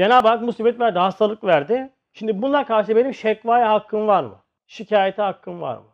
[0.00, 1.90] Cenab-ı Hak musibet verdi, hastalık verdi.
[2.12, 4.42] Şimdi buna karşı benim şekvaya hakkım var mı?
[4.66, 5.84] Şikayete hakkım var mı?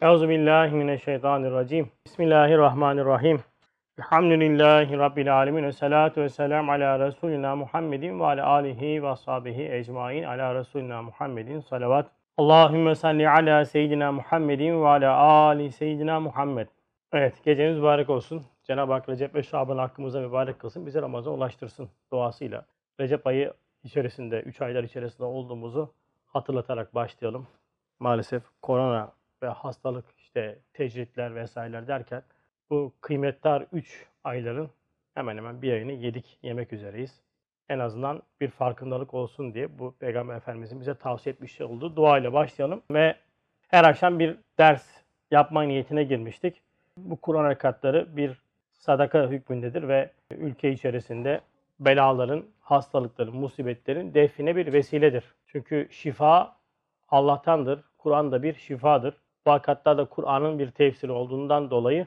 [0.00, 1.90] Euzu billahi mineşşeytanirracim.
[2.06, 3.40] Bismillahirrahmanirrahim.
[3.98, 5.64] Elhamdülillahi Rabbil alemin.
[5.64, 10.22] Ve salatu ve selam ala Resulina Muhammedin ve ala alihi ve ashabihi ecmain.
[10.22, 12.06] Ala Resulina Muhammedin salavat.
[12.36, 16.68] Allahümme salli ala seyyidina Muhammedin ve ala ali seyyidina Muhammed.
[17.12, 18.53] Evet, geceniz mübarek olsun.
[18.64, 20.86] Cenab-ı Hak Recep ve Şaban hakkımıza mübarek kılsın.
[20.86, 22.66] Bizi Ramazan ulaştırsın duasıyla.
[23.00, 23.52] Recep ayı
[23.84, 25.92] içerisinde, 3 aylar içerisinde olduğumuzu
[26.26, 27.46] hatırlatarak başlayalım.
[28.00, 29.12] Maalesef korona
[29.42, 32.22] ve hastalık, işte tecritler vesaireler derken
[32.70, 34.70] bu kıymetli 3 ayların
[35.14, 37.20] hemen hemen bir ayını yedik, yemek üzereyiz.
[37.68, 42.32] En azından bir farkındalık olsun diye bu Peygamber Efendimizin bize tavsiye etmiş olduğu dua ile
[42.32, 42.82] başlayalım.
[42.90, 43.16] Ve
[43.68, 44.86] her akşam bir ders
[45.30, 46.62] yapma niyetine girmiştik.
[46.96, 48.43] Bu Kur'an harekatları bir
[48.78, 51.40] sadaka hükmündedir ve ülke içerisinde
[51.80, 55.24] belaların, hastalıkların, musibetlerin define bir vesiledir.
[55.46, 56.56] Çünkü şifa
[57.08, 57.80] Allah'tandır.
[57.98, 59.14] Kur'an da bir şifadır.
[59.46, 62.06] Bu hakikatta da Kur'an'ın bir tefsiri olduğundan dolayı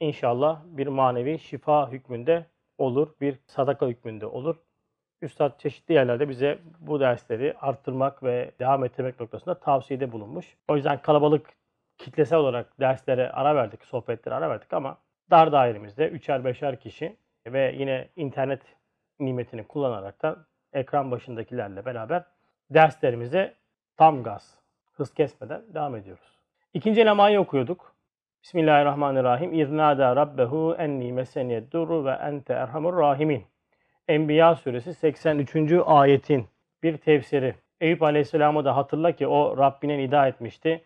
[0.00, 2.46] inşallah bir manevi şifa hükmünde
[2.78, 4.56] olur, bir sadaka hükmünde olur.
[5.22, 10.56] Üstad çeşitli yerlerde bize bu dersleri arttırmak ve devam ettirmek noktasında tavsiyede bulunmuş.
[10.68, 11.46] O yüzden kalabalık
[11.98, 14.98] kitlesel olarak derslere ara verdik, sohbetlere ara verdik ama
[15.30, 18.62] dar dairemizde üçer beşer kişi ve yine internet
[19.20, 20.36] nimetini kullanarak da
[20.72, 22.24] ekran başındakilerle beraber
[22.70, 23.54] derslerimize
[23.96, 24.58] tam gaz,
[24.92, 26.38] hız kesmeden devam ediyoruz.
[26.74, 27.94] İkinci elemayı okuyorduk.
[28.42, 29.60] Bismillahirrahmanirrahim.
[29.60, 33.44] İznada rabbehu enni meseniyed duru ve ente erhamur rahimin.
[34.08, 35.56] Enbiya suresi 83.
[35.86, 36.48] ayetin
[36.82, 37.54] bir tefsiri.
[37.80, 40.84] Eyüp Aleyhisselam'ı da hatırla ki o Rabbine nida etmişti.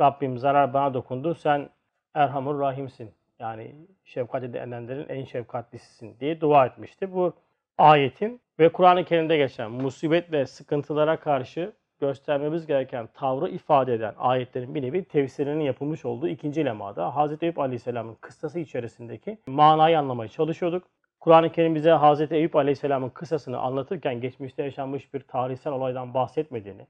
[0.00, 1.34] Rabbim zarar bana dokundu.
[1.34, 1.68] Sen
[2.14, 3.14] Erhamur Rahimsin.
[3.40, 3.74] Yani
[4.04, 7.12] şefkat edenlerin en şefkatlisisin diye dua etmişti.
[7.12, 7.32] Bu
[7.78, 14.74] ayetin ve Kur'an-ı Kerim'de geçen musibet ve sıkıntılara karşı göstermemiz gereken tavrı ifade eden ayetlerin
[14.74, 17.42] bir nevi tefsirinin yapılmış olduğu ikinci lemada Hz.
[17.42, 20.82] Eyüp Aleyhisselam'ın kıssası içerisindeki manayı anlamaya çalışıyorduk.
[21.20, 22.32] Kur'an-ı Kerim bize Hz.
[22.32, 26.86] Eyüp Aleyhisselam'ın kıssasını anlatırken geçmişte yaşanmış bir tarihsel olaydan bahsetmediğini,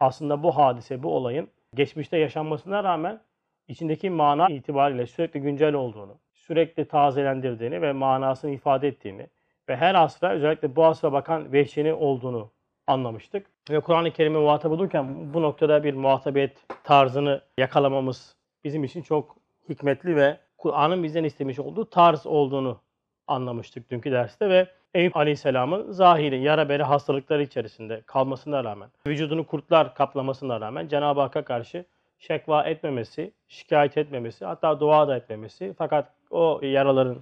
[0.00, 3.20] aslında bu hadise, bu olayın geçmişte yaşanmasına rağmen
[3.68, 9.26] içindeki mana itibariyle sürekli güncel olduğunu, sürekli tazelendirdiğini ve manasını ifade ettiğini
[9.68, 12.50] ve her asra özellikle bu asra bakan vehşini olduğunu
[12.86, 13.46] anlamıştık.
[13.70, 19.36] Ve Kur'an-ı Kerim'e muhatap olurken bu noktada bir muhatabiyet tarzını yakalamamız bizim için çok
[19.68, 22.80] hikmetli ve Kur'an'ın bizden istemiş olduğu tarz olduğunu
[23.26, 29.94] anlamıştık dünkü derste ve Eyüp Aleyhisselam'ın zahiri yara bere hastalıkları içerisinde kalmasına rağmen, vücudunu kurtlar
[29.94, 31.84] kaplamasına rağmen Cenab-ı Hakk'a karşı
[32.18, 35.74] şekva etmemesi, şikayet etmemesi, hatta dua da etmemesi.
[35.78, 37.18] Fakat o yaraların,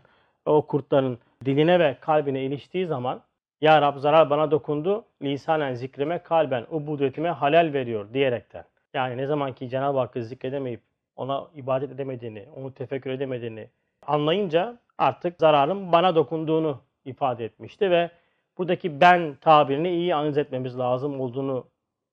[0.46, 3.22] o kurtların diline ve kalbine iliştiği zaman
[3.60, 8.64] Ya Rab zarar bana dokundu, lisanen zikrime, kalben ubudetime halal veriyor diyerekten.
[8.94, 10.80] Yani ne zaman ki Cenab-ı Hakk'ı zikredemeyip
[11.16, 13.68] ona ibadet edemediğini, onu tefekkür edemediğini
[14.06, 18.10] anlayınca artık zararın bana dokunduğunu ifade etmişti ve
[18.58, 21.66] buradaki ben tabirini iyi analiz etmemiz lazım olduğunu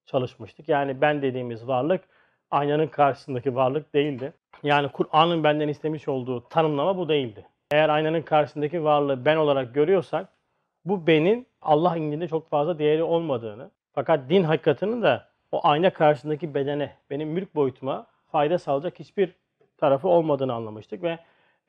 [0.05, 0.69] çalışmıştık.
[0.69, 2.01] Yani ben dediğimiz varlık
[2.53, 4.33] aynanın karşısındaki varlık değildi.
[4.63, 7.45] Yani Kur'an'ın benden istemiş olduğu tanımlama bu değildi.
[7.71, 10.29] Eğer aynanın karşısındaki varlığı ben olarak görüyorsak
[10.85, 15.21] bu benin Allah indinde çok fazla değeri olmadığını fakat din hakikatinin de
[15.51, 19.35] o ayna karşısındaki bedene, benim mülk boyutuma fayda sağlayacak hiçbir
[19.77, 21.19] tarafı olmadığını anlamıştık ve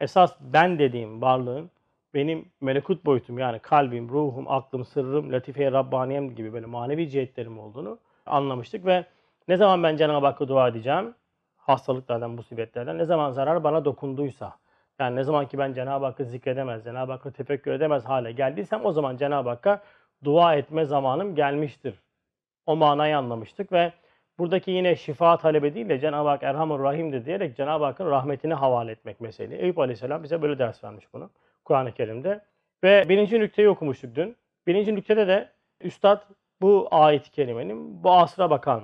[0.00, 1.70] esas ben dediğim varlığın
[2.14, 7.98] benim melekut boyutum yani kalbim, ruhum, aklım, sırrım, latife Rabbaniyem gibi böyle manevi cihetlerim olduğunu
[8.26, 9.04] anlamıştık ve
[9.48, 11.14] ne zaman ben Cenab-ı Hakk'a dua edeceğim?
[11.56, 12.98] Hastalıklardan, musibetlerden.
[12.98, 14.56] Ne zaman zarar bana dokunduysa.
[14.98, 18.92] Yani ne zaman ki ben Cenab-ı Hakk'ı zikredemez, Cenab-ı Hakk'ı tefekkür edemez hale geldiysem o
[18.92, 19.82] zaman Cenab-ı Hakk'a
[20.24, 21.94] dua etme zamanım gelmiştir.
[22.66, 23.92] O manayı anlamıştık ve
[24.38, 28.90] buradaki yine şifa talebi değil de Cenab-ı Hak Erhamur Rahim'dir diyerek Cenab-ı Hakk'ın rahmetini havale
[28.92, 29.60] etmek meseleyi.
[29.60, 31.30] Eyüp Aleyhisselam bize böyle ders vermiş bunu
[31.64, 32.40] Kur'an-ı Kerim'de.
[32.84, 34.36] Ve birinci nükteyi okumuştuk dün.
[34.66, 35.50] Birinci nüktede de
[35.80, 36.22] Üstad
[36.60, 38.82] bu ayet-i kerimenin bu asra bakan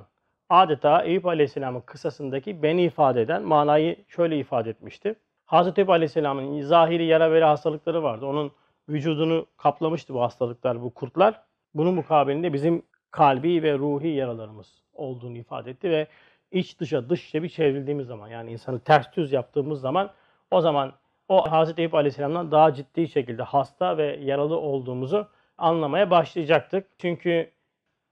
[0.51, 5.15] adeta Eyüp Aleyhisselam'ın kısasındaki beni ifade eden manayı şöyle ifade etmişti.
[5.47, 8.27] Hazreti Eyüp Aleyhisselam'ın zahiri yara veri hastalıkları vardı.
[8.27, 8.53] Onun
[8.89, 11.43] vücudunu kaplamıştı bu hastalıklar, bu kurtlar.
[11.75, 16.07] Bunun mukabilinde bizim kalbi ve ruhi yaralarımız olduğunu ifade etti ve
[16.51, 20.11] iç dışa dış içe bir çevrildiğimiz zaman yani insanı ters düz yaptığımız zaman
[20.51, 20.93] o zaman
[21.29, 26.87] o Hazreti Eyüp Aleyhisselam'dan daha ciddi şekilde hasta ve yaralı olduğumuzu anlamaya başlayacaktık.
[26.99, 27.51] Çünkü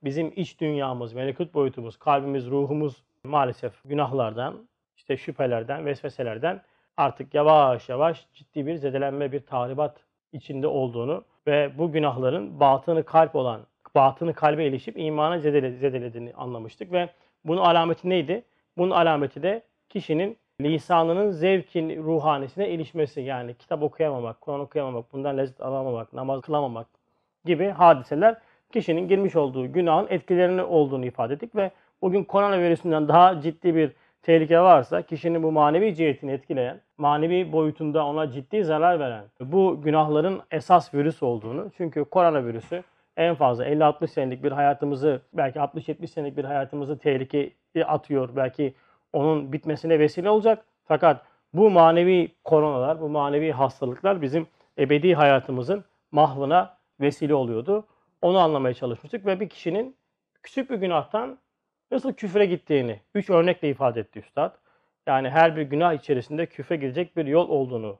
[0.04, 6.62] bizim iç dünyamız, melekut boyutumuz, kalbimiz, ruhumuz maalesef günahlardan, işte şüphelerden, vesveselerden
[6.96, 9.96] artık yavaş yavaş ciddi bir zedelenme, bir tahribat
[10.32, 13.60] içinde olduğunu ve bu günahların batını kalp olan,
[13.94, 17.08] batını kalbe ilişip imana zedele- zedelediğini anlamıştık ve
[17.44, 18.44] bunun alameti neydi?
[18.78, 25.60] Bunun alameti de kişinin lisanının zevkin ruhanesine ilişmesi yani kitap okuyamamak, Kur'an okuyamamak, bundan lezzet
[25.60, 26.86] alamamak, namaz kılamamak
[27.44, 28.36] gibi hadiseler
[28.72, 31.70] kişinin girmiş olduğu günahın etkilerini olduğunu ifade ettik ve
[32.02, 33.92] bugün koronavirüsünden daha ciddi bir
[34.22, 40.40] tehlike varsa kişinin bu manevi cihetini etkileyen, manevi boyutunda ona ciddi zarar veren bu günahların
[40.50, 42.82] esas virüs olduğunu çünkü koronavirüsü
[43.16, 48.28] en fazla 50-60 senelik bir hayatımızı belki 60-70 senelik bir hayatımızı tehlikeye atıyor.
[48.36, 48.74] Belki
[49.12, 50.64] onun bitmesine vesile olacak.
[50.84, 51.22] Fakat
[51.52, 54.46] bu manevi koronalar, bu manevi hastalıklar bizim
[54.78, 57.86] ebedi hayatımızın mahvına vesile oluyordu.
[58.22, 59.96] Onu anlamaya çalışmıştık ve bir kişinin
[60.42, 61.38] küçük bir günahtan
[61.90, 64.54] nasıl küfre gittiğini üç örnekle ifade etti Üstad.
[65.06, 67.98] Yani her bir günah içerisinde küfre gidecek bir yol olduğunu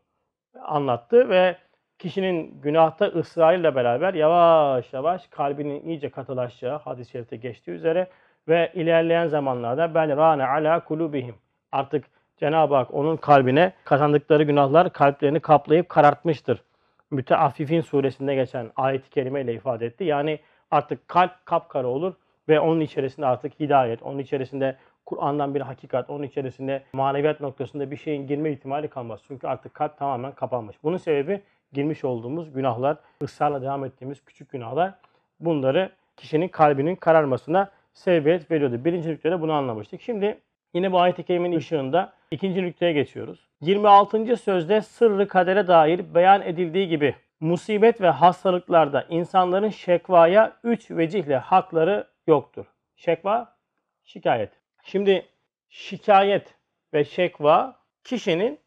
[0.64, 1.56] anlattı ve
[1.98, 8.08] kişinin günahta ısrarıyla beraber yavaş yavaş kalbinin iyice katılaşacağı hadis-i şerifte geçtiği üzere
[8.48, 11.34] ve ilerleyen zamanlarda bel rane ala kulubihim.
[11.72, 12.04] Artık
[12.36, 16.62] Cenab-ı Hak onun kalbine kazandıkları günahlar kalplerini kaplayıp karartmıştır.
[17.10, 20.04] Müteaffifin suresinde geçen ayet-i kerimeyle ifade etti.
[20.04, 20.38] Yani
[20.70, 22.14] artık kalp kapkara olur
[22.48, 24.76] ve onun içerisinde artık hidayet, onun içerisinde
[25.06, 29.20] Kur'an'dan bir hakikat, onun içerisinde maneviyat noktasında bir şeyin girme ihtimali kalmaz.
[29.28, 30.76] Çünkü artık kalp tamamen kapanmış.
[30.82, 34.94] Bunun sebebi girmiş olduğumuz günahlar, ısrarla devam ettiğimiz küçük günahlar.
[35.40, 38.84] Bunları kişinin kalbinin kararmasına sebebiyet veriyordu.
[38.84, 40.00] Birinci nüktede bunu anlamıştık.
[40.00, 40.38] Şimdi
[40.74, 43.48] yine bu ayet-i kerimenin ışığında ikinci nükteye geçiyoruz.
[43.60, 44.36] 26.
[44.36, 52.06] sözde sırrı kadere dair beyan edildiği gibi musibet ve hastalıklarda insanların şekvaya üç vecihle hakları
[52.26, 52.66] yoktur.
[52.96, 53.56] Şekva,
[54.04, 54.52] şikayet.
[54.82, 55.26] Şimdi
[55.68, 56.54] şikayet
[56.94, 58.58] ve şekva kişinin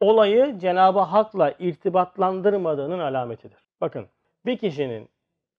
[0.00, 3.58] olayı Cenab-ı Hak'la irtibatlandırmadığının alametidir.
[3.80, 4.06] Bakın
[4.46, 5.08] bir kişinin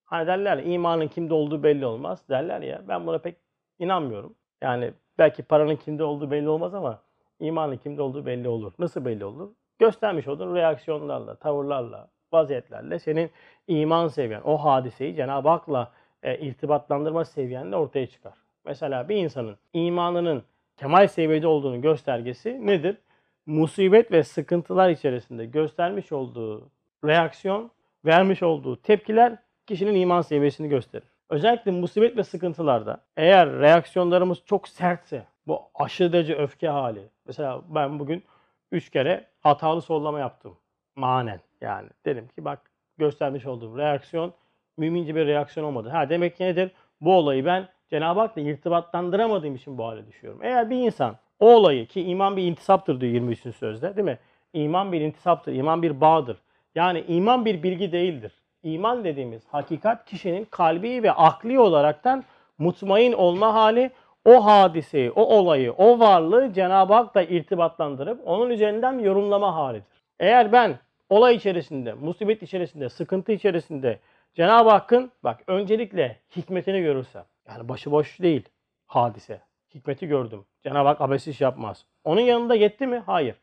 [0.06, 3.36] hani derler imanın kimde olduğu belli olmaz derler ya ben buna pek
[3.80, 4.36] inanmıyorum.
[4.64, 7.02] Yani belki paranın kimde olduğu belli olmaz ama
[7.40, 8.74] imanın kimde olduğu belli olur.
[8.80, 9.50] Nasıl belli olur?
[9.80, 13.32] Göstermiş olduğun reaksiyonlarla, tavırlarla, vaziyetlerle senin
[13.68, 15.92] iman seviyen, o hadiseyi Cenab-ı Hak'la
[16.24, 18.34] e, irtibatlandırma seviyenle ortaya çıkar.
[18.66, 20.44] Mesela bir insanın imanının
[20.78, 22.98] kemal seviyede olduğunu göstergesi nedir?
[23.46, 26.70] Musibet ve sıkıntılar içerisinde göstermiş olduğu
[27.06, 27.72] reaksiyon,
[28.06, 31.13] vermiş olduğu tepkiler kişinin iman seviyesini gösterir.
[31.34, 37.10] Özellikle musibet ve sıkıntılarda eğer reaksiyonlarımız çok sertse, bu aşırı derece öfke hali.
[37.28, 38.24] Mesela ben bugün
[38.72, 40.58] 3 kere hatalı sollama yaptım.
[40.96, 41.90] Manen yani.
[42.06, 42.60] Dedim ki bak
[42.98, 44.34] göstermiş olduğum reaksiyon
[44.78, 45.90] mümince bir reaksiyon olmadı.
[45.90, 46.72] Ha demek ki nedir?
[47.02, 50.40] Bu olayı ben Cenab-ı Hak'la irtibatlandıramadığım için bu hale düşüyorum.
[50.44, 53.56] Eğer bir insan o olayı ki iman bir intisaptır diyor 23.
[53.56, 54.20] sözde değil mi?
[54.54, 56.38] İman bir intisaptır, iman bir bağdır.
[56.76, 58.43] Yani iman bir bilgi değildir.
[58.64, 62.24] İman dediğimiz hakikat kişinin kalbi ve akli olaraktan
[62.58, 63.92] mutmain olma hali
[64.26, 70.04] o hadiseyi, o olayı, o varlığı Cenab-ı Hak'la irtibatlandırıp onun üzerinden yorumlama halidir.
[70.20, 70.80] Eğer ben
[71.10, 74.00] olay içerisinde, musibet içerisinde, sıkıntı içerisinde
[74.34, 78.50] Cenab-ı Hakk'ın bak öncelikle hikmetini görürsem, yani başıboş değil
[78.88, 79.42] hadise.
[79.76, 80.46] Hikmeti gördüm.
[80.64, 81.86] Cenab-ı Hak abes iş yapmaz.
[82.04, 83.04] Onun yanında yetti mi?
[83.06, 83.36] Hayır.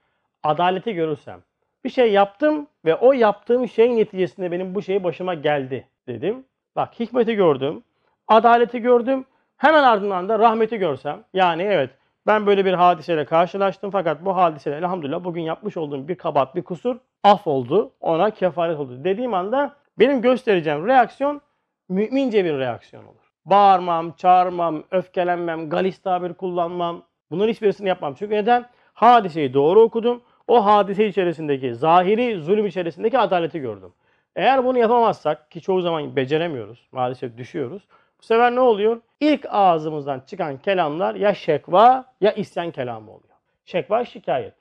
[0.43, 1.43] Adaleti görürsem.
[1.85, 6.45] Bir şey yaptım ve o yaptığım şeyin neticesinde benim bu şey başıma geldi dedim.
[6.76, 7.83] Bak hikmeti gördüm.
[8.28, 9.25] Adaleti gördüm.
[9.57, 11.25] Hemen ardından da rahmeti görsem.
[11.35, 11.90] Yani evet
[12.26, 16.62] ben böyle bir hadiseyle karşılaştım fakat bu hadiseyle elhamdülillah bugün yapmış olduğum bir kabahat, bir
[16.62, 17.93] kusur af oldu.
[18.00, 19.04] Ona kefaret oldu.
[19.04, 21.40] Dediğim anda benim göstereceğim reaksiyon
[21.88, 23.31] mümince bir reaksiyon olur.
[23.45, 27.02] Bağırmam, çağırmam, öfkelenmem, galis tabir kullanmam.
[27.31, 28.14] Bunların hiçbirisini yapmam.
[28.14, 28.66] Çünkü neden?
[28.95, 30.23] Hadiseyi doğru okudum.
[30.50, 33.92] O hadise içerisindeki, zahiri zulüm içerisindeki adaleti gördüm.
[34.37, 37.83] Eğer bunu yapamazsak ki çoğu zaman beceremiyoruz, maalesef düşüyoruz.
[38.19, 39.00] Bu sefer ne oluyor?
[39.21, 43.35] İlk ağzımızdan çıkan kelamlar ya şekva ya isyan kelamı oluyor.
[43.64, 44.54] Şekva şikayet.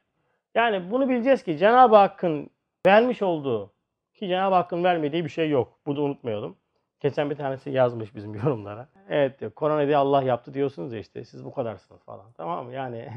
[0.56, 2.50] Yani bunu bileceğiz ki Cenab-ı Hakk'ın
[2.86, 3.72] vermiş olduğu
[4.14, 5.80] ki Cenab-ı Hakk'ın vermediği bir şey yok.
[5.86, 6.56] Bunu unutmayalım.
[7.00, 8.88] Geçen bir tanesi yazmış bizim yorumlara.
[9.10, 12.26] Evet diyor korona diye Allah yaptı diyorsunuz ya işte siz bu kadarsınız falan.
[12.38, 12.74] Tamam mı?
[12.74, 13.10] Yani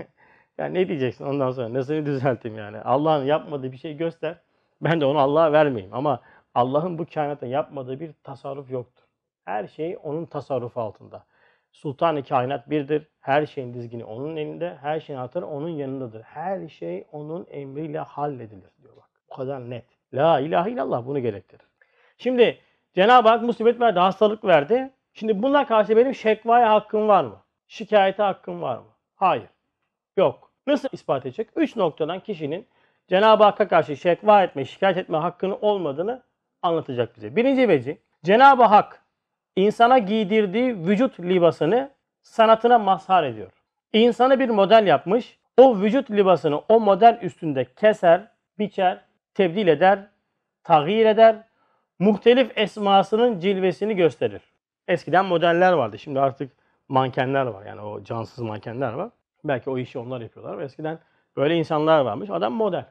[0.62, 1.74] yani ne diyeceksin ondan sonra?
[1.74, 2.80] Nasıl düzelteyim yani?
[2.80, 4.36] Allah'ın yapmadığı bir şey göster.
[4.80, 5.94] Ben de onu Allah'a vermeyeyim.
[5.94, 6.20] Ama
[6.54, 9.04] Allah'ın bu kainatta yapmadığı bir tasarruf yoktur.
[9.44, 11.24] Her şey onun tasarrufu altında.
[11.72, 13.08] Sultan-ı kainat birdir.
[13.20, 14.76] Her şeyin dizgini onun elinde.
[14.80, 16.22] Her şeyin anahtarı onun yanındadır.
[16.22, 19.10] Her şey onun emriyle halledilir diyor bak.
[19.30, 19.84] Bu kadar net.
[20.14, 21.66] La ilahe illallah bunu gerektirir.
[22.18, 22.58] Şimdi
[22.94, 24.90] Cenab-ı Hak musibet verdi, hastalık verdi.
[25.14, 27.42] Şimdi buna karşı benim şekvaya hakkım var mı?
[27.68, 28.88] Şikayete hakkım var mı?
[29.14, 29.48] Hayır.
[30.16, 30.51] Yok.
[30.66, 31.48] Nasıl ispat edecek?
[31.56, 32.66] Üç noktadan kişinin
[33.08, 36.22] Cenab-ı Hakk'a karşı şekva etme, şikayet etme hakkının olmadığını
[36.62, 37.36] anlatacak bize.
[37.36, 39.02] Birinci veci, Cenab-ı Hak
[39.56, 41.90] insana giydirdiği vücut libasını
[42.22, 43.52] sanatına mazhar ediyor.
[43.92, 48.28] İnsanı bir model yapmış, o vücut libasını o model üstünde keser,
[48.58, 49.00] biçer,
[49.34, 49.98] tebdil eder,
[50.64, 51.36] tağyir eder,
[51.98, 54.42] muhtelif esmasının cilvesini gösterir.
[54.88, 55.98] Eskiden modeller vardı.
[55.98, 56.52] Şimdi artık
[56.88, 57.66] mankenler var.
[57.66, 59.10] Yani o cansız mankenler var.
[59.44, 60.58] Belki o işi onlar yapıyorlar.
[60.58, 60.98] Eskiden
[61.36, 62.30] böyle insanlar varmış.
[62.30, 62.86] Adam model.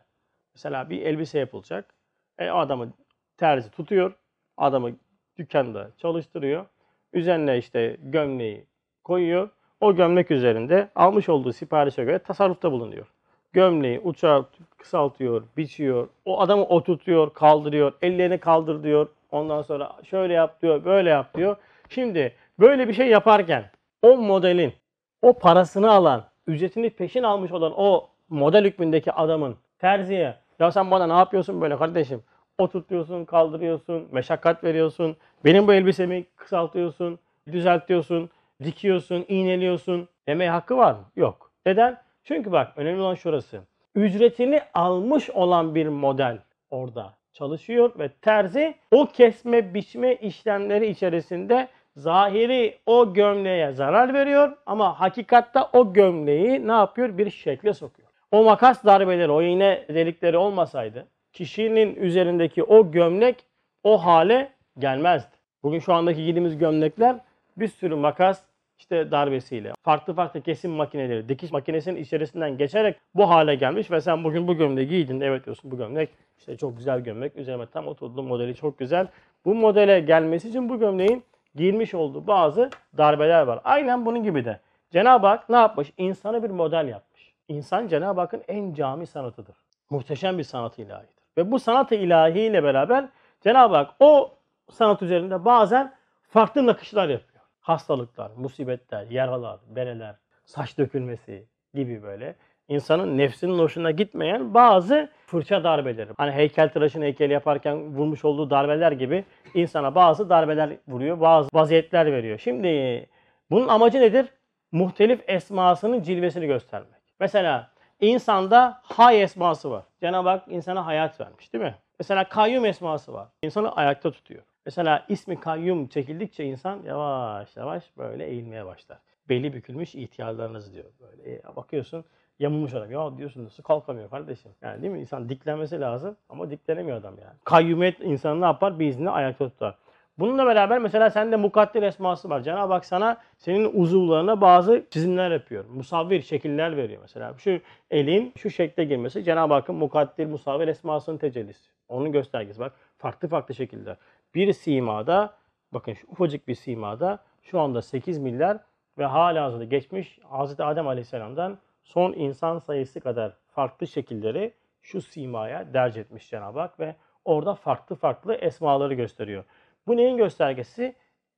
[0.55, 1.93] Mesela bir elbise yapılacak.
[2.39, 2.93] E, adamı
[3.38, 4.13] terzi tutuyor.
[4.58, 4.91] Adamı
[5.38, 6.65] dükkanda çalıştırıyor.
[7.13, 8.65] Üzerine işte gömleği
[9.03, 9.50] koyuyor.
[9.81, 13.08] O gömlek üzerinde almış olduğu siparişe göre tasarrufta bulunuyor.
[13.53, 14.43] Gömleği uçar,
[14.77, 16.08] kısaltıyor, biçiyor.
[16.25, 17.93] O adamı oturtuyor, kaldırıyor.
[18.01, 19.08] Ellerini kaldır diyor.
[19.31, 21.55] Ondan sonra şöyle yap diyor, böyle yap diyor.
[21.89, 24.74] Şimdi böyle bir şey yaparken o modelin,
[25.22, 31.08] o parasını alan, ücretini peşin almış olan o model hükmündeki adamın terziye ya sen bana
[31.08, 32.24] ne yapıyorsun böyle kardeşim?
[32.58, 35.17] Oturtuyorsun, kaldırıyorsun, meşakkat veriyorsun.
[35.46, 37.20] Benim bu elbisemi kısaltıyorsun,
[37.51, 38.29] düzeltiyorsun,
[38.63, 41.05] dikiyorsun, iğneliyorsun demeye hakkı var mı?
[41.15, 41.51] Yok.
[41.65, 41.98] Neden?
[42.24, 43.62] Çünkü bak önemli olan şurası.
[43.96, 46.38] Ücretini almış olan bir model
[46.70, 55.00] orada çalışıyor ve terzi o kesme biçme işlemleri içerisinde zahiri o gömleğe zarar veriyor ama
[55.00, 57.17] hakikatta o gömleği ne yapıyor?
[57.17, 58.10] Bir şekle sokuyor.
[58.31, 63.45] O makas darbeleri, o iğne delikleri olmasaydı kişinin üzerindeki o gömlek
[63.83, 65.36] o hale gelmezdi.
[65.63, 67.15] Bugün şu andaki giydiğimiz gömlekler
[67.57, 68.43] bir sürü makas
[68.77, 74.24] işte darbesiyle, farklı farklı kesim makineleri, dikiş makinesinin içerisinden geçerek bu hale gelmiş ve sen
[74.24, 75.21] bugün bu gömleği giydin.
[75.21, 77.36] Evet diyorsun bu gömlek işte çok güzel gömlek.
[77.36, 79.07] Üzerime tam oturdu modeli çok güzel.
[79.45, 81.24] Bu modele gelmesi için bu gömleğin
[81.55, 83.62] girmiş olduğu bazı darbeler var.
[83.63, 84.60] Aynen bunun gibi de.
[84.91, 85.93] Cenab-ı Hak ne yapmış?
[85.98, 87.34] İnsanı bir model yapmış.
[87.48, 89.55] İnsan Cenab-ı Hakk'ın en cami sanatıdır.
[89.89, 91.15] Muhteşem bir sanat ilahidir.
[91.38, 93.10] Ve bu sanat-ı ilahi ile beraber
[93.41, 94.38] Cenab-ı Hak o
[94.72, 95.93] sanat üzerinde bazen
[96.27, 97.43] farklı nakışlar yapıyor.
[97.60, 100.15] Hastalıklar, musibetler, yaralar, bereler,
[100.46, 102.36] saç dökülmesi gibi böyle
[102.67, 106.09] insanın nefsinin hoşuna gitmeyen bazı fırça darbeleri.
[106.17, 112.37] Hani heykeltıraşın heykeli yaparken vurmuş olduğu darbeler gibi insana bazı darbeler vuruyor, bazı vaziyetler veriyor.
[112.37, 113.05] Şimdi
[113.51, 114.25] bunun amacı nedir?
[114.71, 117.01] Muhtelif esmasının cilvesini göstermek.
[117.19, 119.83] Mesela insanda hay esması var.
[120.01, 121.75] Cenab-ı Hak insana hayat vermiş değil mi?
[121.99, 123.27] Mesela kayyum esması var.
[123.43, 124.43] İnsanı ayakta tutuyor.
[124.65, 128.97] Mesela ismi kayyum çekildikçe insan yavaş yavaş böyle eğilmeye başlar.
[129.29, 130.85] Beli bükülmüş ihtiyarlarınız diyor.
[130.99, 132.05] Böyle e, bakıyorsun
[132.41, 132.91] yamulmuş adam.
[132.91, 134.51] Ya diyorsun nasıl kalkamıyor kardeşim.
[134.62, 135.00] Yani değil mi?
[135.00, 137.33] İnsan diklenmesi lazım ama diklenemiyor adam yani.
[137.43, 138.79] Kayyumiyet insanı ne yapar?
[138.79, 139.75] Bir izni ayakta tutar.
[140.19, 142.41] Bununla beraber mesela sende mukadder esması var.
[142.41, 145.65] Cenab-ı Hak sana senin uzuvlarına bazı çizimler yapıyor.
[145.65, 147.33] Musavvir şekiller veriyor mesela.
[147.38, 147.60] Şu
[147.91, 151.69] elin şu şekle girmesi Cenab-ı Hakk'ın mukaddir musavvir esmasının tecellisi.
[151.89, 152.74] Onun göstergesi bak.
[152.98, 153.98] Farklı farklı şekiller.
[154.36, 155.33] Bir simada
[155.71, 158.57] bakın şu ufacık bir simada şu anda 8 milyar
[158.98, 160.60] ve hala hazırda geçmiş Hz.
[160.60, 166.95] Adem Aleyhisselam'dan son insan sayısı kadar farklı şekilleri şu simaya derc etmiş Cenab-ı Hak ve
[167.25, 169.43] orada farklı farklı esmaları gösteriyor.
[169.88, 170.95] Bu neyin göstergesi?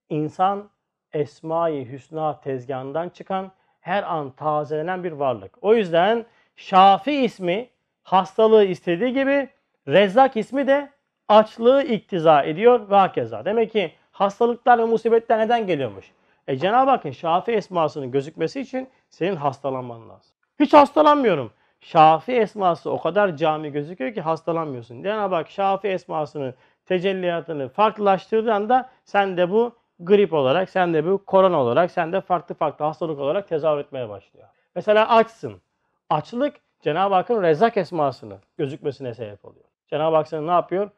[0.10, 0.70] İnsan
[1.14, 5.64] Esma-i Hüsna tezgahından çıkan her an tazelenen bir varlık.
[5.64, 7.70] O yüzden Şafi ismi
[8.04, 9.50] hastalığı istediği gibi
[9.88, 10.90] Rezzak ismi de
[11.28, 13.46] açlığı iktiza ediyor ve hakeza.
[13.46, 16.12] Demek ki hastalıklar ve musibetler neden geliyormuş?
[16.48, 20.33] E Cenab-ı Hakk'ın Şafi esmasının gözükmesi için senin hastalanman lazım.
[20.64, 21.52] Hiç hastalanmıyorum.
[21.80, 25.04] Şafi esması o kadar cami gözüküyor ki hastalanmıyorsun.
[25.04, 26.54] Cenab-ı Hak Şafi esmasını,
[26.86, 32.22] tecelliyatını farklılaştırdığı anda sen de bu grip olarak, sen de bu korona olarak, sen de
[32.22, 34.48] farklı farklı hastalık olarak tezahür etmeye başlıyor.
[34.76, 35.62] Mesela açsın.
[36.10, 39.66] Açlık Cenab-ı Hakk'ın Rezzak esmasını gözükmesine sebep oluyor.
[39.88, 40.90] Cenab-ı Hak seni ne yapıyor?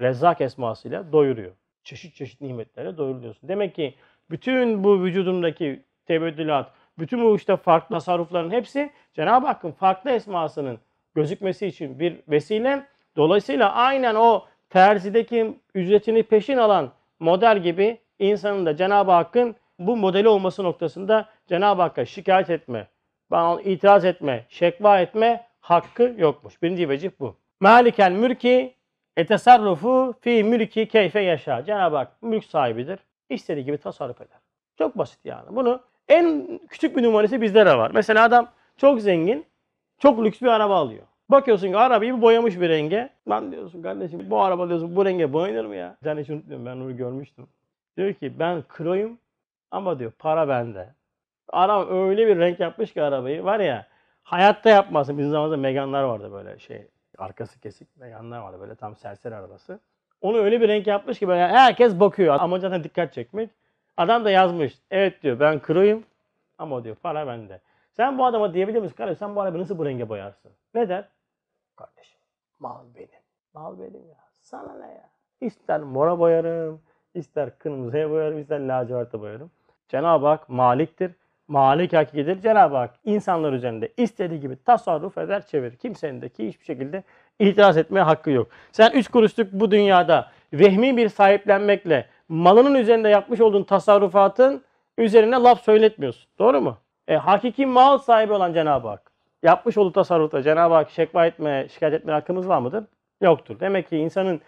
[0.00, 1.52] Rezzak esmasıyla doyuruyor.
[1.84, 3.48] Çeşit çeşit nimetlerle doyuruyorsun.
[3.48, 3.94] Demek ki
[4.30, 10.78] bütün bu vücudumdaki tebeddülat, bütün bu işte farklı tasarrufların hepsi Cenab-ı Hakk'ın farklı esmasının
[11.14, 12.86] gözükmesi için bir vesile.
[13.16, 20.28] Dolayısıyla aynen o terzideki ücretini peşin alan model gibi insanın da Cenab-ı Hakk'ın bu modeli
[20.28, 22.88] olması noktasında Cenab-ı Hakk'a şikayet etme,
[23.30, 26.62] bana itiraz etme, şekva etme hakkı yokmuş.
[26.62, 27.36] Birinci vecih bu.
[27.60, 28.74] Malikel mülki
[29.16, 31.64] etesarrufu fi mülki keyfe yaşa.
[31.64, 32.98] Cenab-ı Hak mülk sahibidir.
[33.28, 34.38] İstediği gibi tasarruf eder.
[34.78, 35.46] Çok basit yani.
[35.50, 37.90] Bunu en küçük bir numarası bizde de var.
[37.94, 39.46] Mesela adam çok zengin,
[39.98, 41.02] çok lüks bir araba alıyor.
[41.28, 43.10] Bakıyorsun ki arabayı boyamış bir renge.
[43.28, 45.96] Lan diyorsun kardeşim bu araba diyorsun bu renge boyanır mı ya?
[46.04, 47.46] Tane hiç unutmuyorum ben onu görmüştüm.
[47.96, 49.18] Diyor ki ben kroyum
[49.70, 50.88] ama diyor para bende.
[51.48, 53.86] Araba öyle bir renk yapmış ki arabayı var ya
[54.22, 55.18] hayatta yapmasın.
[55.18, 56.86] Bizim zamanımızda Meganlar vardı böyle şey
[57.18, 59.80] Arkası kesik ve yanlar vardı böyle tam serseri arabası.
[60.20, 62.36] Onu öyle bir renk yapmış ki böyle herkes bakıyor.
[62.40, 63.50] Ama zaten dikkat çekmek.
[63.96, 64.78] Adam da yazmış.
[64.90, 66.04] Evet diyor ben kırıyım
[66.58, 67.60] ama diyor para bende.
[67.96, 68.96] Sen bu adama diyebilir misin?
[68.96, 70.52] Kardeşim sen bu arabayı nasıl bu renge boyarsın?
[70.74, 71.08] Ne der?
[71.76, 72.18] Kardeşim
[72.58, 73.08] mal benim.
[73.54, 74.24] Mal benim ya.
[74.32, 75.08] Sana ne ya?
[75.40, 76.80] İster mora boyarım,
[77.14, 79.50] ister kırmızıya boyarım, ister laciverte boyarım.
[79.88, 81.12] Cenab-ı Hak maliktir.
[81.48, 82.40] Malik hakikidir.
[82.40, 85.76] Cenab-ı Hak insanlar üzerinde istediği gibi tasarruf eder, çevirir.
[85.76, 87.02] Kimsenin de ki hiçbir şekilde
[87.38, 88.48] itiraz etmeye hakkı yok.
[88.72, 94.64] Sen üç kuruşluk bu dünyada vehmi bir sahiplenmekle malının üzerinde yapmış olduğun tasarrufatın
[94.98, 96.30] üzerine laf söyletmiyorsun.
[96.38, 96.76] Doğru mu?
[97.08, 99.12] E, hakiki mal sahibi olan Cenab-ı Hak.
[99.42, 102.84] Yapmış olduğu tasarrufta Cenab-ı Hak şekva etme, şikayet etme hakkımız var mıdır?
[103.20, 103.60] Yoktur.
[103.60, 104.40] Demek ki insanın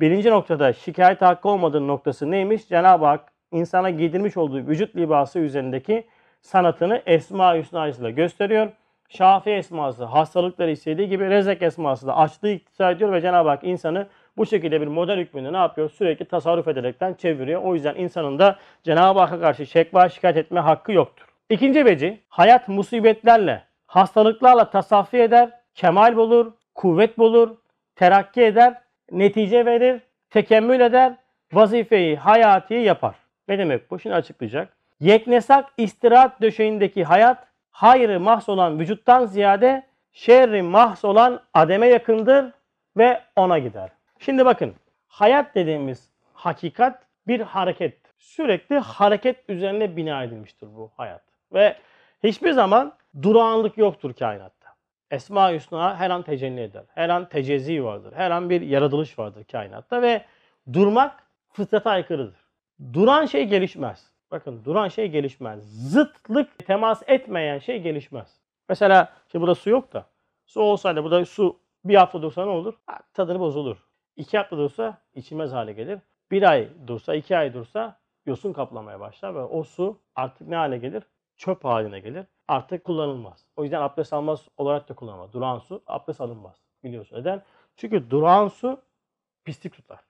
[0.00, 2.68] birinci noktada şikayet hakkı olmadığı noktası neymiş?
[2.68, 6.06] Cenab-ı Hak insana giydirmiş olduğu vücut libası üzerindeki
[6.40, 8.68] sanatını Esma-i Hüsna'sıyla gösteriyor.
[9.08, 14.06] Şafi esması hastalıkları istediği gibi Rezek esması da açlığı iktisat ediyor ve Cenab-ı Hak insanı
[14.38, 15.90] bu şekilde bir model hükmünde ne yapıyor?
[15.90, 17.62] Sürekli tasarruf ederekten çeviriyor.
[17.62, 21.26] O yüzden insanın da Cenab-ı Hakk'a karşı şekva şikayet etme hakkı yoktur.
[21.50, 27.56] İkinci veci, hayat musibetlerle, hastalıklarla tasaffi eder, kemal bulur, kuvvet bulur,
[27.96, 28.74] terakki eder,
[29.12, 31.14] netice verir, tekemmül eder,
[31.52, 33.14] vazifeyi, hayatiyi yapar.
[33.48, 33.98] Ne demek bu?
[33.98, 34.68] Şimdi açıklayacak.
[35.00, 42.44] Yeknesak istirahat döşeğindeki hayat, hayrı mahs olan vücuttan ziyade şerri mahs olan ademe yakındır
[42.96, 43.97] ve ona gider.
[44.18, 44.74] Şimdi bakın,
[45.08, 47.98] hayat dediğimiz hakikat bir hareket.
[48.18, 51.22] Sürekli hareket üzerine bina edilmiştir bu hayat.
[51.52, 51.76] Ve
[52.24, 54.68] hiçbir zaman durağanlık yoktur kainatta.
[55.10, 56.84] Esma-i Hüsna her an tecelli eder.
[56.94, 58.12] Her an tecezi vardır.
[58.16, 60.24] Her an bir yaratılış vardır kainatta ve
[60.72, 61.22] durmak
[61.52, 62.48] fıtrata aykırıdır.
[62.92, 64.10] Duran şey gelişmez.
[64.30, 65.90] Bakın duran şey gelişmez.
[65.90, 68.40] Zıtlık temas etmeyen şey gelişmez.
[68.68, 70.06] Mesela şimdi burada su yok da
[70.46, 72.74] su olsaydı burada su bir hafta dursa ne olur?
[72.86, 73.87] Ha, Tadını bozulur.
[74.18, 75.98] İki hafta dursa içilmez hale gelir.
[76.30, 80.78] Bir ay dursa, iki ay dursa yosun kaplamaya başlar ve o su artık ne hale
[80.78, 81.02] gelir?
[81.36, 82.26] Çöp haline gelir.
[82.48, 83.46] Artık kullanılmaz.
[83.56, 85.32] O yüzden abdest almaz olarak da kullanılmaz.
[85.32, 86.56] Duran su abdest alınmaz.
[86.84, 87.42] Biliyorsun neden?
[87.76, 88.80] Çünkü duran su
[89.44, 90.00] pislik tutar.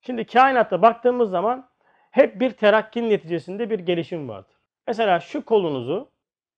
[0.00, 1.68] Şimdi kainatta baktığımız zaman
[2.10, 4.56] hep bir terakkinin neticesinde bir gelişim vardır.
[4.86, 6.10] Mesela şu kolunuzu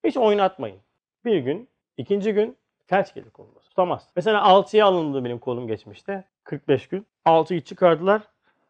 [0.04, 0.80] hiç oynatmayın.
[1.24, 3.59] Bir gün, ikinci gün felç gelir kolunuz.
[3.70, 4.08] Tutamaz.
[4.16, 6.24] Mesela alçıya alındı benim kolum geçmişte.
[6.44, 7.06] 45 gün.
[7.24, 8.22] Alçıyı çıkardılar.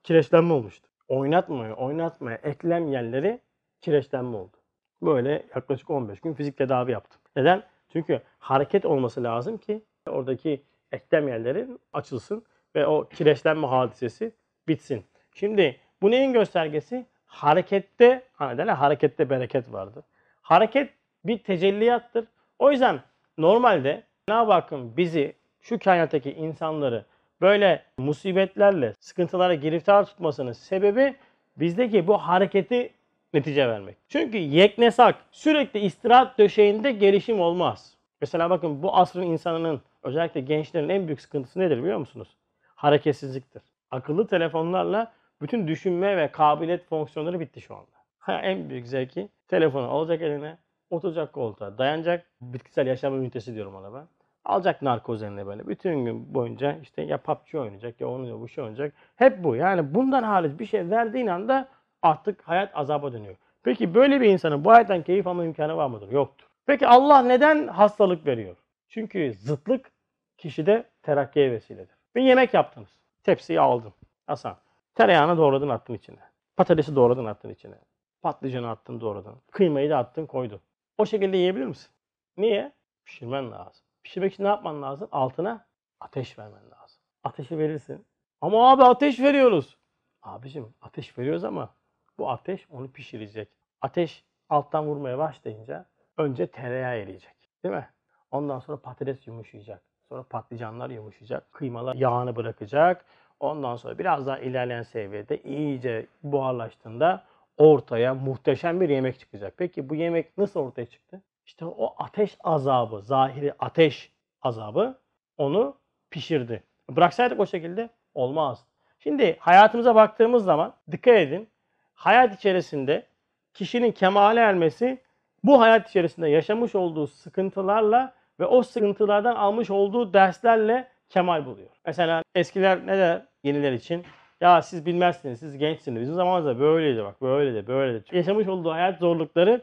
[0.03, 0.89] Kireçlenme olmuştu.
[1.09, 3.41] Oynatmaya, oynatmaya eklem yerleri
[3.81, 4.57] kireçlenme oldu.
[5.03, 7.21] Böyle yaklaşık 15 gün fizik tedavi yaptım.
[7.37, 7.63] Neden?
[7.93, 14.33] Çünkü hareket olması lazım ki oradaki eklem yerleri açılsın ve o kireçlenme hadisesi
[14.69, 15.05] bitsin.
[15.35, 17.07] Şimdi bu neyin göstergesi?
[17.27, 20.05] Harekette, hani derler harekette bereket vardır.
[20.43, 22.27] Hareket bir tecelliyattır.
[22.59, 23.01] O yüzden
[23.39, 27.05] normalde Cenab-ı Hakk'ın bizi şu kainattaki insanları
[27.41, 31.15] böyle musibetlerle, sıkıntılara giriftar tutmasının sebebi
[31.57, 32.91] bizdeki bu hareketi
[33.35, 33.97] netice vermek.
[34.09, 37.95] Çünkü yeknesak sürekli istirahat döşeğinde gelişim olmaz.
[38.21, 42.37] Mesela bakın bu asrın insanının özellikle gençlerin en büyük sıkıntısı nedir biliyor musunuz?
[42.75, 43.63] Hareketsizliktir.
[43.91, 45.13] Akıllı telefonlarla
[45.43, 48.43] bütün düşünme ve kabiliyet fonksiyonları bitti şu anda.
[48.43, 50.57] En büyük zevki telefonu alacak eline,
[50.91, 54.07] oturacak koltuğa, dayanacak bitkisel yaşam ünitesi diyorum ona ben.
[54.45, 55.69] Alacak narkoz eline böyle.
[55.69, 58.95] Bütün gün boyunca işte ya PUBG oynayacak ya onu ya bu şey oynayacak.
[59.17, 59.57] Hep bu.
[59.57, 61.69] Yani bundan hariç bir şey verdiğin anda
[62.03, 63.37] artık hayat azaba dönüyor.
[63.63, 66.13] Peki böyle bir insanın bu hayattan keyif alma imkanı var mıdır?
[66.13, 66.47] Yoktur.
[66.67, 68.57] Peki Allah neden hastalık veriyor?
[68.89, 69.91] Çünkü zıtlık
[70.39, 71.97] kişide terakkiye vesiledir.
[72.17, 72.89] Bir yemek yaptınız.
[73.23, 73.93] Tepsiyi aldın.
[74.27, 74.57] Hasan.
[74.95, 76.19] Tereyağını doğradın attın içine.
[76.57, 77.75] Patatesi doğradın attın içine.
[78.23, 79.35] Patlıcanı attın doğradın.
[79.51, 80.61] Kıymayı da attın koydun.
[80.99, 81.91] O şekilde yiyebilir misin?
[82.37, 82.73] Niye?
[83.05, 83.85] Pişirmen lazım.
[84.03, 85.09] Pişirmek için ne yapman lazım?
[85.13, 85.67] Altına
[86.01, 87.03] ateş vermen lazım.
[87.25, 88.07] Ateşi verirsin.
[88.41, 89.79] Ama abi ateş veriyoruz.
[90.23, 91.75] Abicim ateş veriyoruz ama
[92.19, 93.49] bu ateş onu pişirecek.
[93.81, 95.87] Ateş alttan vurmaya başlayınca
[96.17, 97.35] önce tereyağı eriyecek.
[97.65, 97.89] Değil mi?
[98.31, 99.83] Ondan sonra patates yumuşayacak.
[100.09, 101.53] Sonra patlıcanlar yumuşayacak.
[101.53, 103.05] Kıymalar yağını bırakacak.
[103.41, 107.25] Ondan sonra biraz daha ilerleyen seviyede iyice buharlaştığında
[107.57, 109.55] ortaya muhteşem bir yemek çıkacak.
[109.57, 111.23] Peki bu yemek nasıl ortaya çıktı?
[111.51, 114.99] İşte o ateş azabı, zahiri ateş azabı
[115.39, 115.77] onu
[116.11, 116.63] pişirdi.
[116.91, 118.65] Bıraksaydık o şekilde olmaz.
[118.99, 121.49] Şimdi hayatımıza baktığımız zaman dikkat edin.
[121.95, 123.07] Hayat içerisinde
[123.55, 124.99] kişinin kemale ermesi
[125.45, 131.71] bu hayat içerisinde yaşamış olduğu sıkıntılarla ve o sıkıntılardan almış olduğu derslerle kemal buluyor.
[131.87, 134.05] Mesela eskiler ne der yeniler için?
[134.41, 136.03] Ya siz bilmezsiniz, siz gençsiniz.
[136.03, 138.05] Bizim zamanımızda böyleydi bak, böyleydi, böyleydi.
[138.13, 139.63] Yaşamış olduğu hayat zorlukları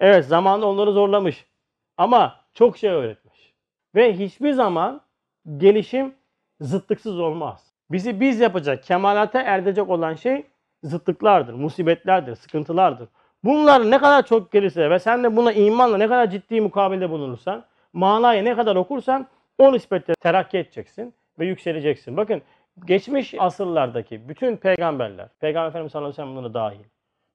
[0.00, 1.46] evet zamanında onları zorlamış.
[1.96, 3.54] Ama çok şey öğretmiş.
[3.94, 5.00] Ve hiçbir zaman
[5.56, 6.14] gelişim
[6.60, 7.72] zıtlıksız olmaz.
[7.90, 10.46] Bizi biz yapacak, kemalata erdecek olan şey
[10.82, 13.08] zıtlıklardır, musibetlerdir, sıkıntılardır.
[13.44, 17.64] Bunlar ne kadar çok gelirse ve sen de buna imanla ne kadar ciddi mukabele bulunursan,
[17.92, 19.26] manayı ne kadar okursan
[19.58, 22.16] o nispetle terakki edeceksin ve yükseleceksin.
[22.16, 22.42] Bakın
[22.86, 26.84] geçmiş asırlardaki bütün peygamberler, Peygamber Efendimiz sallallahu aleyhi ve sellem dahil,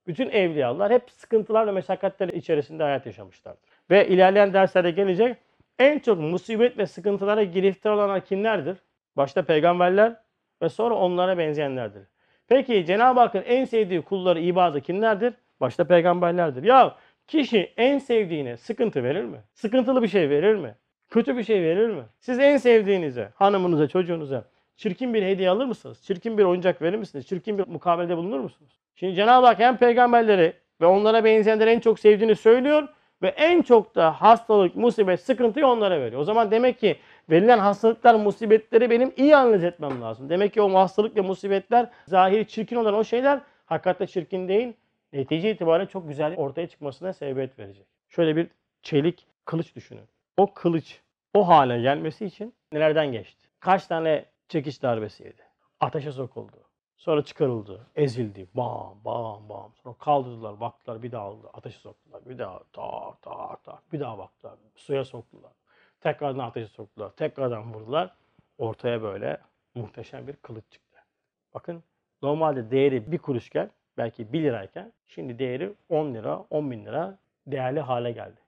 [0.08, 3.62] bütün evliyalar hep sıkıntılar ve meşakkatler içerisinde hayat yaşamışlardır.
[3.90, 5.38] Ve ilerleyen derslerde gelecek
[5.80, 8.78] en çok musibet ve sıkıntılara giriftar olanlar kimlerdir?
[9.18, 10.16] Başta peygamberler
[10.62, 12.04] ve sonra onlara benzeyenlerdir.
[12.48, 15.34] Peki Cenab-ı Hakk'ın en sevdiği kulları ibadı kimlerdir?
[15.62, 16.64] Başta peygamberlerdir.
[16.64, 16.96] Ya
[17.28, 19.38] kişi en sevdiğine sıkıntı verir mi?
[19.54, 20.76] Sıkıntılı bir şey verir mi?
[21.10, 22.04] Kötü bir şey verir mi?
[22.20, 24.44] Siz en sevdiğinize, hanımınıza, çocuğunuza
[24.82, 26.02] çirkin bir hediye alır mısınız?
[26.02, 27.28] Çirkin bir oyuncak verir misiniz?
[27.28, 28.72] Çirkin bir mukabelede bulunur musunuz?
[28.96, 32.88] Şimdi Cenab-ı Hak hem peygamberleri ve onlara benzeyenleri en çok sevdiğini söylüyor
[33.22, 36.22] ve en çok da hastalık, musibet, sıkıntıyı onlara veriyor.
[36.22, 36.98] O zaman demek ki
[37.30, 40.30] verilen hastalıklar, musibetleri benim iyi analiz etmem lazım.
[40.30, 44.74] Demek ki o hastalık ve musibetler, zahiri çirkin olan o şeyler hakikaten çirkin değil.
[45.14, 47.86] Netice itibariyle çok güzel ortaya çıkmasına sebebiyet verecek.
[48.10, 48.48] Şöyle bir
[48.82, 50.06] çelik kılıç düşünün.
[50.38, 51.00] O kılıç
[51.34, 53.48] o hale gelmesi için nelerden geçti?
[53.60, 55.42] Kaç tane çekiş darbesi yedi?
[55.80, 56.58] Ateşe sokuldu.
[56.98, 58.48] Sonra çıkarıldı, ezildi.
[58.54, 59.72] Bam bam bam.
[59.84, 61.52] Sonra kaldırdılar, baktılar, bir daha aldılar.
[61.54, 62.26] Ateşe soktular.
[62.26, 63.94] Bir daha tak tak tak.
[63.94, 64.56] Bir daha baktılar.
[64.76, 65.52] Suya soktular.
[66.02, 67.10] Tekrardan ateşe soktular.
[67.10, 68.16] Tekrardan vurdular.
[68.58, 69.38] Ortaya böyle
[69.76, 71.00] muhteşem bir kılıç çıktı.
[71.54, 71.84] Bakın
[72.22, 77.80] normalde değeri bir kuruşken belki 1 lirayken şimdi değeri 10 lira, 10 bin lira değerli
[77.80, 78.42] hale geldi.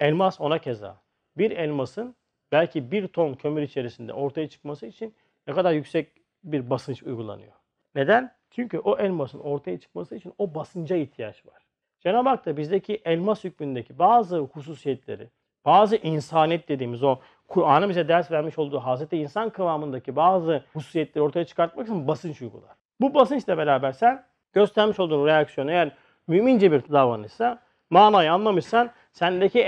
[0.00, 0.96] Elmas ona keza.
[1.36, 2.16] Bir elmasın
[2.52, 5.14] belki bir ton kömür içerisinde ortaya çıkması için
[5.46, 6.12] ne kadar yüksek
[6.44, 7.52] bir basınç uygulanıyor.
[7.94, 8.34] Neden?
[8.50, 11.62] Çünkü o elmasın ortaya çıkması için o basınca ihtiyaç var.
[12.00, 15.30] Cenab-ı Hak da bizdeki elmas hükmündeki bazı hususiyetleri,
[15.64, 21.44] bazı insaniyet dediğimiz o Kur'an'ın bize ders vermiş olduğu Hazreti insan kıvamındaki bazı hususiyetleri ortaya
[21.44, 22.76] çıkartmak için basınç uygular.
[23.00, 25.92] Bu basınçla beraber sen göstermiş olduğun reaksiyon eğer
[26.26, 29.60] mümince bir davranışsa, manayı anlamışsan sendeki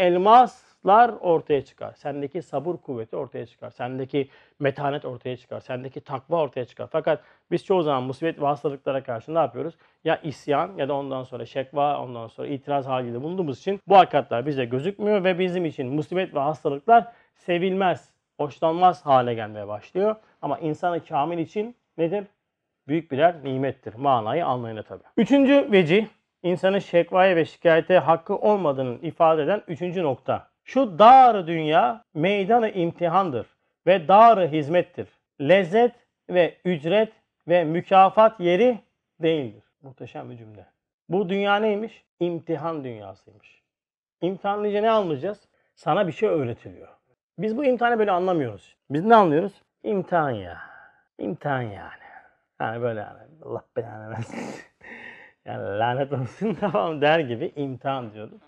[0.87, 1.92] elmaslar ortaya çıkar.
[1.92, 3.70] Sendeki sabır kuvveti ortaya çıkar.
[3.70, 4.29] Sendeki
[4.61, 5.61] metanet ortaya çıkar.
[5.61, 6.88] Sendeki takva ortaya çıkar.
[6.92, 9.75] Fakat biz çoğu zaman musibet ve hastalıklara karşı ne yapıyoruz?
[10.05, 14.46] Ya isyan ya da ondan sonra şekva, ondan sonra itiraz haliyle bulunduğumuz için bu hakikatler
[14.46, 20.16] bize gözükmüyor ve bizim için musibet ve hastalıklar sevilmez, hoşlanmaz hale gelmeye başlıyor.
[20.42, 22.25] Ama insanı kamil için nedir?
[22.88, 23.94] Büyük birer nimettir.
[23.94, 25.03] Manayı anlayana tabii.
[25.16, 26.07] Üçüncü vecih,
[26.42, 30.56] insanın şekvaya ve şikayete hakkı olmadığını ifade eden üçüncü nokta.
[30.66, 33.46] Şu dar dünya meydanı imtihandır
[33.87, 35.09] ve dar hizmettir.
[35.40, 35.92] Lezzet
[36.31, 37.12] ve ücret
[37.48, 38.79] ve mükafat yeri
[39.22, 39.64] değildir.
[39.83, 40.66] Muhteşem bir cümle.
[41.09, 42.05] Bu dünya neymiş?
[42.20, 43.62] İmtihan dünyasıymış.
[44.20, 45.48] İmtihan deyince ne anlayacağız?
[45.74, 46.88] Sana bir şey öğretiliyor.
[47.38, 48.76] Biz bu imtihanı böyle anlamıyoruz.
[48.90, 49.62] Biz ne anlıyoruz?
[49.83, 50.59] İmtihan ya.
[51.18, 52.07] İmtihan yani.
[52.61, 54.38] Yani böyle yani Allah belanı versin.
[55.44, 58.40] yani lanet olsun tamam der gibi imtihan diyoruz.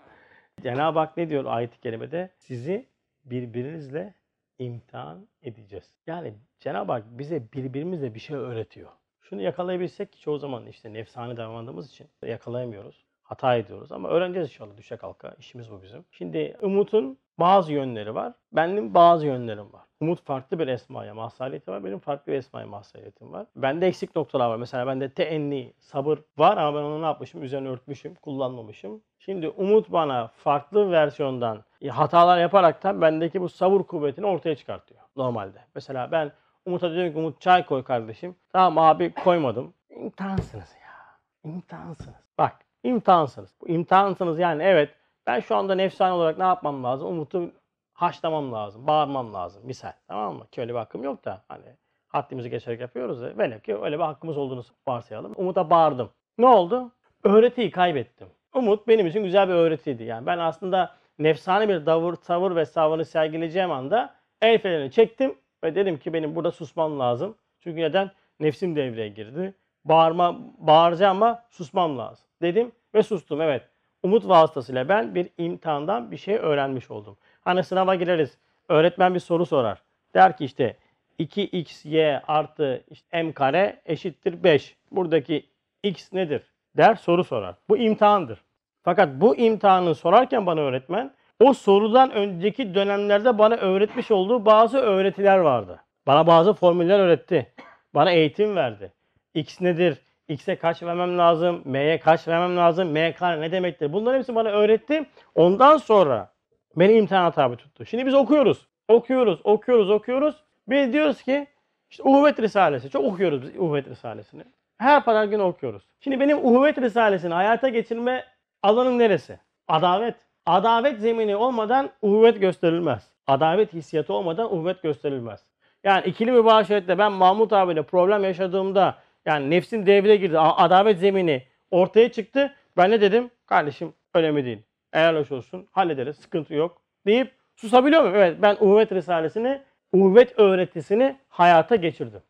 [0.61, 2.29] Cenab-ı Hak ne diyor ayet-i kerimede?
[2.37, 2.85] Sizi
[3.25, 4.13] birbirinizle
[4.59, 5.97] imtihan edeceğiz.
[6.07, 8.89] Yani Cenab-ı Hak bize birbirimizle bir şey öğretiyor.
[9.21, 13.05] Şunu yakalayabilsek ki çoğu zaman işte nefsane davrandığımız için yakalayamıyoruz.
[13.23, 15.35] Hata ediyoruz ama öğreneceğiz inşallah düşe kalka.
[15.39, 16.05] İşimiz bu bizim.
[16.11, 18.33] Şimdi Umut'un bazı yönleri var.
[18.51, 19.81] Benim bazı yönlerim var.
[20.01, 21.85] Umut farklı bir esmaya mahsaliyeti var.
[21.85, 23.45] Benim farklı bir esmaya mahsaliyetim var.
[23.55, 24.55] Bende eksik noktalar var.
[24.55, 27.43] Mesela bende teenni, sabır var ama ben onu ne yapmışım?
[27.43, 29.01] Üzerine örtmüşüm, kullanmamışım.
[29.19, 35.59] Şimdi Umut bana farklı versiyondan hatalar yaparaktan bendeki bu sabır kuvvetini ortaya çıkartıyor normalde.
[35.75, 36.31] Mesela ben
[36.65, 38.35] Umut'a diyorum ki Umut çay koy kardeşim.
[38.53, 39.73] Tamam abi koymadım.
[39.89, 41.19] İmtihansınız ya.
[41.51, 42.29] İmtihansınız.
[42.37, 43.55] Bak imtihansınız.
[43.65, 44.89] İmtihansınız yani evet
[45.29, 47.07] ben şu anda nefsani olarak ne yapmam lazım?
[47.07, 47.51] Umut'u
[47.93, 49.91] haşlamam lazım, bağırmam lazım misal.
[50.07, 50.47] Tamam mı?
[50.51, 51.65] Ki öyle bir hakkım yok da hani
[52.07, 53.37] haddimizi geçerek yapıyoruz ya.
[53.37, 55.33] Velev ki öyle bir hakkımız olduğunu varsayalım.
[55.37, 56.09] Umut'a bağırdım.
[56.37, 56.91] Ne oldu?
[57.23, 58.27] Öğretiyi kaybettim.
[58.55, 60.03] Umut benim için güzel bir öğretiydi.
[60.03, 65.75] Yani ben aslında nefsani bir davır, tavır ve savrını sergileyeceğim anda el fenerini çektim ve
[65.75, 67.35] dedim ki benim burada susmam lazım.
[67.59, 68.11] Çünkü neden?
[68.39, 69.53] Nefsim devreye girdi.
[69.85, 72.25] Bağırma, bağıracağım ama susmam lazım.
[72.41, 73.69] Dedim ve sustum evet.
[74.03, 77.17] Umut vasıtasıyla ben bir imtihandan bir şey öğrenmiş oldum.
[77.41, 78.37] Hani sınava gireriz.
[78.69, 79.81] Öğretmen bir soru sorar.
[80.13, 80.77] Der ki işte
[81.19, 84.75] 2xy artı işte m kare eşittir 5.
[84.91, 85.45] Buradaki
[85.83, 86.41] x nedir?
[86.77, 87.55] Der soru sorar.
[87.69, 88.41] Bu imtihandır.
[88.83, 95.37] Fakat bu imtihanı sorarken bana öğretmen o sorudan önceki dönemlerde bana öğretmiş olduğu bazı öğretiler
[95.37, 95.79] vardı.
[96.07, 97.53] Bana bazı formüller öğretti.
[97.95, 98.93] Bana eğitim verdi.
[99.33, 100.01] X nedir?
[100.29, 101.61] X'e kaç vermem lazım?
[101.65, 102.91] M'ye kaç vermem lazım?
[102.91, 103.93] M kare ne demektir?
[103.93, 105.05] Bunların hepsini bana öğretti.
[105.35, 106.31] Ondan sonra
[106.75, 107.85] beni imtihana tabi tuttu.
[107.85, 108.67] Şimdi biz okuyoruz.
[108.87, 110.35] Okuyoruz, okuyoruz, okuyoruz.
[110.67, 111.47] Biz diyoruz ki
[111.89, 112.89] işte Uhuvvet Risalesi.
[112.89, 114.43] Çok okuyoruz biz Uhuvvet Risalesini.
[114.77, 115.83] Her pazar günü okuyoruz.
[115.99, 118.25] Şimdi benim Uhuvvet Risalesini hayata geçirme
[118.63, 119.39] alanım neresi?
[119.67, 120.15] Adavet.
[120.45, 123.11] Adavet zemini olmadan uhuvvet gösterilmez.
[123.27, 125.39] Adavet hissiyatı olmadan uhuvvet gösterilmez.
[125.83, 130.39] Yani ikili mübaşirette ben Mahmut abiyle problem yaşadığımda yani nefsin devreye girdi.
[130.39, 132.53] a- Adavet zemini ortaya çıktı.
[132.77, 133.31] Ben ne dedim?
[133.45, 134.59] Kardeşim önemli değil.
[134.93, 136.17] Eğer hoş olsun hallederiz.
[136.17, 136.81] Sıkıntı yok.
[137.05, 138.15] Deyip susabiliyor muyum?
[138.15, 139.61] Evet ben uhuvvet risalesini,
[139.93, 142.21] uhuvvet öğretisini hayata geçirdim.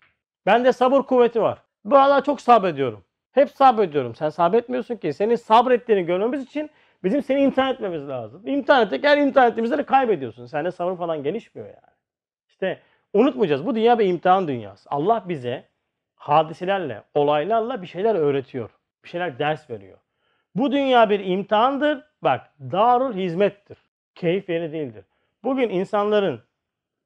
[0.45, 1.58] Bende sabır kuvveti var.
[1.86, 3.04] Bu arada çok sabrediyorum.
[3.32, 4.15] Hep sabrediyorum.
[4.15, 5.13] Sen sabretmiyorsun ki.
[5.13, 6.69] Senin sabrettiğini görmemiz için
[7.04, 8.47] bizim seni imtihan etmemiz lazım.
[8.47, 9.04] İmtihan ettik.
[9.04, 10.45] Her imtihan de kaybediyorsun.
[10.45, 11.93] Sende sabır falan gelişmiyor yani.
[12.47, 12.80] İşte
[13.13, 13.65] unutmayacağız.
[13.65, 14.89] Bu dünya bir imtihan dünyası.
[14.89, 15.63] Allah bize
[16.19, 18.69] hadiselerle, olaylarla bir şeyler öğretiyor.
[19.03, 19.97] Bir şeyler ders veriyor.
[20.55, 22.03] Bu dünya bir imtihandır.
[22.21, 23.77] Bak darul hizmettir.
[24.15, 25.05] Keyif yeri değildir.
[25.43, 26.41] Bugün insanların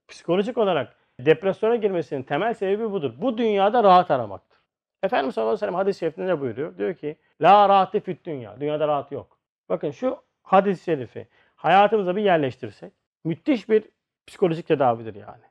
[0.07, 3.13] psikolojik olarak depresyona girmesinin temel sebebi budur.
[3.17, 4.59] Bu dünyada rahat aramaktır.
[5.03, 6.77] Efendimiz sallallahu aleyhi ve sellem hadis-i şerifinde ne buyuruyor?
[6.77, 8.59] Diyor ki La rahati fit dünya.
[8.59, 9.37] Dünyada rahat yok.
[9.69, 13.83] Bakın şu hadis-i şerifi hayatımıza bir yerleştirsek müthiş bir
[14.27, 15.43] psikolojik tedavidir yani.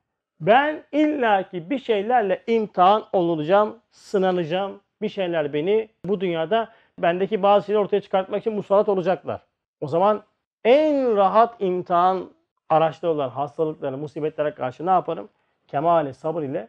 [0.43, 4.81] Ben illaki bir şeylerle imtihan olacağım, sınanacağım.
[5.01, 9.41] Bir şeyler beni bu dünyada bendeki bazı şeyleri ortaya çıkartmak için musallat olacaklar.
[9.81, 10.23] O zaman
[10.63, 12.29] en rahat imtihan
[12.69, 15.29] araçları olan hastalıklara, musibetlere karşı ne yaparım?
[15.67, 16.67] Kemali sabır ile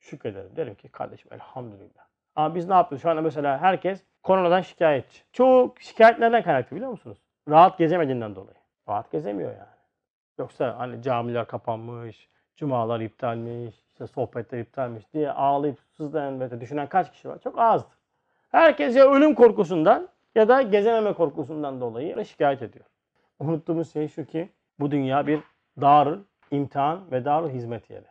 [0.00, 0.56] şükrederim.
[0.56, 2.04] Derim ki kardeşim elhamdülillah.
[2.36, 3.02] Ama biz ne yapıyoruz?
[3.02, 5.22] Şu anda mesela herkes koronadan şikayetçi.
[5.32, 7.18] Çoğu şikayet nereden kaynaklı biliyor musunuz?
[7.48, 8.56] Rahat gezemediğinden dolayı.
[8.88, 9.74] Rahat gezemiyor yani.
[10.38, 17.12] Yoksa hani camiler kapanmış, cumalar iptalmiş, işte sohbetler iptalmiş diye ağlayıp sızlayan ve düşünen kaç
[17.12, 17.38] kişi var?
[17.38, 17.98] Çok azdır.
[18.50, 22.84] Herkes ya ölüm korkusundan ya da gezememe korkusundan dolayı şikayet ediyor.
[23.38, 24.48] Unuttuğumuz şey şu ki
[24.80, 25.40] bu dünya bir
[25.80, 26.18] darül
[26.50, 28.06] imtihan ve darül hizmet yeri.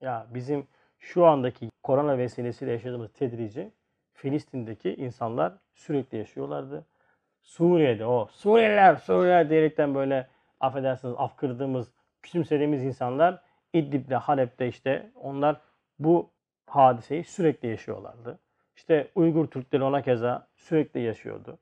[0.00, 0.66] Ya bizim
[0.98, 3.70] şu andaki korona vesilesiyle yaşadığımız tedrici
[4.14, 6.84] Filistin'deki insanlar sürekli yaşıyorlardı.
[7.42, 10.28] Suriye'de o Suriyeliler, Suriyeliler diyerekten böyle
[10.60, 13.42] affedersiniz af kırdığımız, küçümsediğimiz insanlar
[13.74, 15.56] İdlib'de, Halep'te işte onlar
[15.98, 16.30] bu
[16.66, 18.38] hadiseyi sürekli yaşıyorlardı.
[18.76, 21.58] İşte Uygur Türkleri ona keza sürekli yaşıyordu.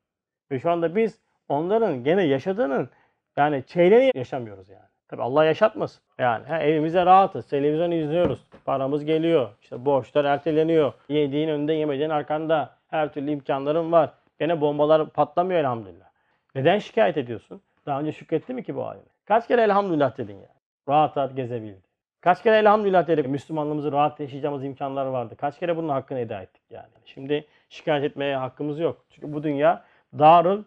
[0.51, 2.91] Ve şu anda biz onların gene yaşadığının
[3.37, 4.93] yani çeyreğini yaşamıyoruz yani.
[5.09, 6.03] Tabi Allah yaşatmasın.
[6.19, 7.49] Yani ha, evimizde rahatız.
[7.49, 8.47] Televizyon izliyoruz.
[8.65, 9.49] Paramız geliyor.
[9.63, 10.93] İşte borçlar erteleniyor.
[11.09, 12.77] Yediğin önünde yemediğin arkanda.
[12.89, 14.13] Her türlü imkanların var.
[14.39, 16.07] Gene bombalar patlamıyor elhamdülillah.
[16.55, 17.63] Neden şikayet ediyorsun?
[17.87, 19.05] Daha önce şükretti mi ki bu halime?
[19.25, 20.47] Kaç kere elhamdülillah dedin yani.
[20.89, 21.92] Rahat rahat gezebildi.
[22.23, 23.27] Kaç kere elhamdülillah dedik.
[23.27, 25.37] Müslümanlığımızı rahat yaşayacağımız imkanlar vardı.
[25.37, 26.89] Kaç kere bunun hakkını eda ettik yani.
[27.05, 29.05] Şimdi şikayet etmeye hakkımız yok.
[29.11, 29.85] Çünkü bu dünya
[30.19, 30.63] darul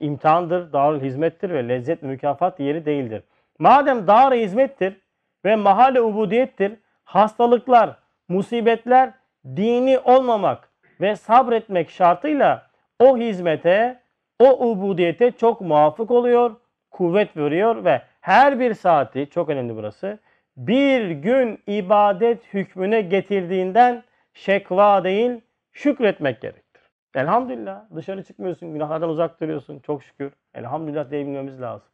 [0.00, 3.22] imtihandır, darul hizmettir ve lezzet mükafat yeri değildir.
[3.58, 5.00] Madem dar hizmettir
[5.44, 6.72] ve mahalle ubudiyettir,
[7.04, 7.96] hastalıklar,
[8.28, 9.12] musibetler
[9.46, 10.68] dini olmamak
[11.00, 12.66] ve sabretmek şartıyla
[12.98, 14.00] o hizmete,
[14.38, 16.56] o ubudiyete çok muvafık oluyor,
[16.90, 20.18] kuvvet veriyor ve her bir saati, çok önemli burası,
[20.56, 24.02] bir gün ibadet hükmüne getirdiğinden
[24.34, 25.40] şekva değil,
[25.72, 26.82] şükretmek gerektir.
[27.14, 30.32] Elhamdülillah dışarı çıkmıyorsun, günahlardan uzak duruyorsun çok şükür.
[30.54, 31.88] Elhamdülillah diyebilmemiz lazım.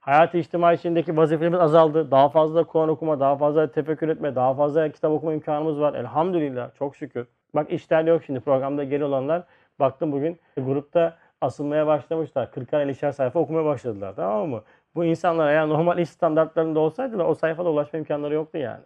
[0.00, 2.10] Hayat-ı içtimai içindeki vazifelerimiz azaldı.
[2.10, 5.94] Daha fazla Kur'an okuma, daha fazla tefekkür etme, daha fazla kitap okuma imkanımız var.
[5.94, 7.26] Elhamdülillah çok şükür.
[7.54, 9.42] Bak işler yok şimdi programda geri olanlar.
[9.80, 12.46] Baktım bugün grupta asılmaya başlamışlar.
[12.46, 14.62] 40'ar 50'şer sayfa okumaya başladılar tamam mı?
[14.94, 18.84] Bu insanlar eğer normal iş standartlarında olsaydılar o sayfada ulaşma imkanları yoktu yani.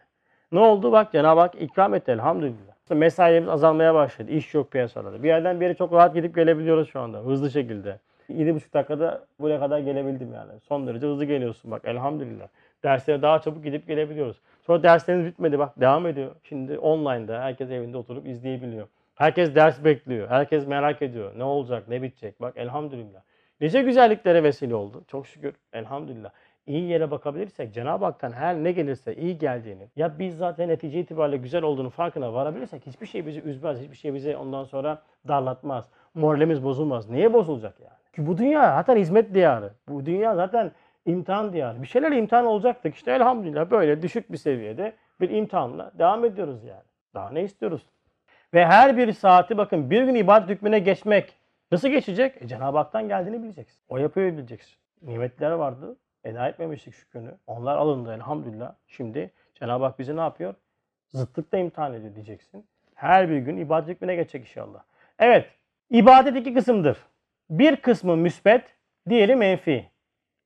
[0.52, 0.92] Ne oldu?
[0.92, 2.74] Bak Cenab-ı Hak ikram etti elhamdülillah.
[2.90, 4.30] Mesailerimiz azalmaya başladı.
[4.30, 5.22] İş yok piyasalarda.
[5.22, 7.18] Bir yerden bir yere çok rahat gidip gelebiliyoruz şu anda.
[7.18, 7.98] Hızlı şekilde.
[8.30, 10.52] 7,5 dakikada buraya kadar gelebildim yani.
[10.68, 12.48] Son derece hızlı geliyorsun bak elhamdülillah.
[12.82, 14.40] Derslere daha çabuk gidip gelebiliyoruz.
[14.62, 16.30] Sonra derslerimiz bitmedi bak devam ediyor.
[16.42, 18.86] Şimdi online'da herkes evinde oturup izleyebiliyor.
[19.14, 20.28] Herkes ders bekliyor.
[20.28, 21.32] Herkes merak ediyor.
[21.36, 22.40] Ne olacak, ne bitecek?
[22.40, 23.20] Bak elhamdülillah.
[23.64, 25.04] Nice güzelliklere vesile oldu.
[25.08, 25.54] Çok şükür.
[25.72, 26.30] Elhamdülillah.
[26.66, 31.36] İyi yere bakabilirsek Cenab-ı Hak'tan her ne gelirse iyi geldiğini ya biz zaten netice itibariyle
[31.36, 33.80] güzel olduğunu farkına varabilirsek hiçbir şey bizi üzmez.
[33.80, 35.90] Hiçbir şey bizi ondan sonra darlatmaz.
[36.14, 37.10] Moralimiz bozulmaz.
[37.10, 37.92] Niye bozulacak yani?
[38.16, 39.72] Ki bu dünya zaten hizmet diyarı.
[39.88, 40.72] Bu dünya zaten
[41.06, 41.82] imtihan diyarı.
[41.82, 42.94] Bir şeyler imtihan olacaktık.
[42.94, 46.84] İşte elhamdülillah böyle düşük bir seviyede bir imtihanla devam ediyoruz yani.
[47.14, 47.82] Daha ne istiyoruz?
[48.54, 52.42] Ve her bir saati bakın bir gün ibadet hükmüne geçmek nasıl geçecek?
[52.42, 53.80] E, Cenab-ı Hak'tan geldiğini bileceksin.
[53.88, 54.74] O yapıyor bileceksin.
[55.02, 55.96] Nimetler vardı.
[56.24, 57.34] Eda etmemiştik şükrünü.
[57.46, 58.74] Onlar alındı elhamdülillah.
[58.86, 60.54] Şimdi Cenab-ı Hak bizi ne yapıyor?
[61.08, 62.66] Zıtlıkla imtihan ediyor diyeceksin.
[62.94, 64.82] Her bir gün ibadet hükmüne geçecek inşallah.
[65.18, 65.46] Evet.
[65.90, 66.98] ibadet iki kısımdır.
[67.50, 68.62] Bir kısmı müsbet,
[69.08, 69.90] diğeri menfi.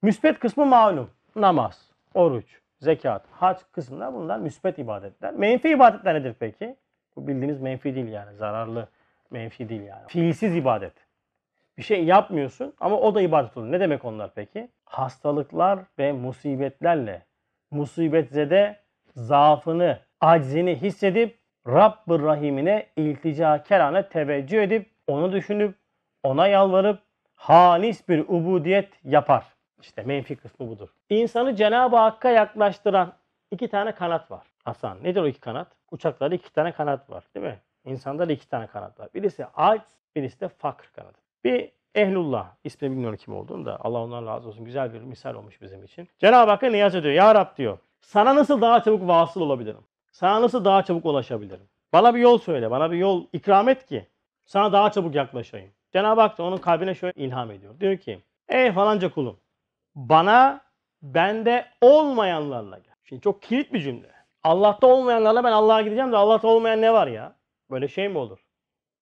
[0.03, 1.11] Müsbet kısmı malum.
[1.37, 5.35] Namaz, oruç, zekat, hac kısımlar bunlar müsbet ibadetler.
[5.35, 6.77] Menfi ibadetler nedir peki?
[7.17, 8.37] Bu bildiğiniz menfi değil yani.
[8.37, 8.89] Zararlı
[9.31, 10.09] menfi değil yani.
[10.09, 10.93] Fiilsiz ibadet.
[11.79, 13.73] Bir şey yapmıyorsun ama o da ibadet oluyor.
[13.73, 14.69] Ne demek onlar peki?
[14.85, 17.23] Hastalıklar ve musibetlerle
[17.71, 18.81] musibetzede
[19.15, 25.75] zaafını, aczini hissedip Rabb-ı Rahim'ine iltica kerane teveccüh edip onu düşünüp
[26.23, 26.99] ona yalvarıp
[27.35, 29.45] halis bir ubudiyet yapar.
[29.81, 30.89] İşte menfi kısmı budur.
[31.11, 33.13] İnsanı Cenab-ı Hakk'a yaklaştıran
[33.51, 34.47] iki tane kanat var.
[34.65, 35.69] Hasan nedir o iki kanat?
[35.91, 37.59] Uçaklarda iki tane kanat var değil mi?
[37.85, 39.09] İnsanda da iki tane kanat var.
[39.15, 39.83] Birisi aç,
[40.17, 41.28] birisi de fakr kanadı.
[41.45, 44.65] Bir Ehlullah, ismini bilmiyorum kim olduğunu da Allah ondan razı olsun.
[44.65, 46.09] Güzel bir misal olmuş bizim için.
[46.19, 47.15] Cenab-ı Hakk'a niyaz ediyor.
[47.15, 47.79] Ya Rab diyor.
[48.01, 49.85] Sana nasıl daha çabuk vasıl olabilirim?
[50.13, 51.69] Sana nasıl daha çabuk ulaşabilirim?
[51.93, 54.07] Bana bir yol söyle, bana bir yol ikram et ki
[54.45, 55.71] sana daha çabuk yaklaşayım.
[55.93, 57.81] Cenab-ı Hak da onun kalbine şöyle ilham ediyor.
[57.81, 59.37] Diyor ki, ey falanca kulum
[59.95, 60.61] bana
[61.03, 62.95] bende olmayanlarla gel.
[63.05, 64.13] Şimdi çok kilit bir cümle.
[64.43, 67.37] Allah'ta olmayanlarla ben Allah'a gideceğim de Allah'ta olmayan ne var ya?
[67.71, 68.45] Böyle şey mi olur?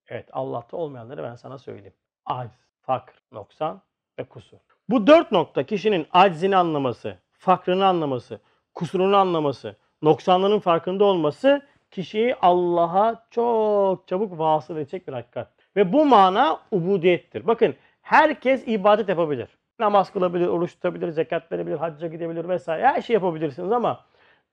[0.09, 1.95] Evet Allah'ta olmayanları ben sana söyleyeyim.
[2.27, 3.81] Aciz, fakr, noksan
[4.19, 4.59] ve kusur.
[4.89, 8.41] Bu dört nokta kişinin aczini anlaması, fakrını anlaması,
[8.75, 15.49] kusurunu anlaması, noksanlığının farkında olması kişiyi Allah'a çok çabuk vasıl edecek bir hakikat.
[15.77, 17.47] Ve bu mana ubudiyettir.
[17.47, 19.49] Bakın herkes ibadet yapabilir.
[19.79, 22.87] Namaz kılabilir, oruç tutabilir, zekat verebilir, hacca gidebilir vesaire.
[22.87, 24.01] Her şey yapabilirsiniz ama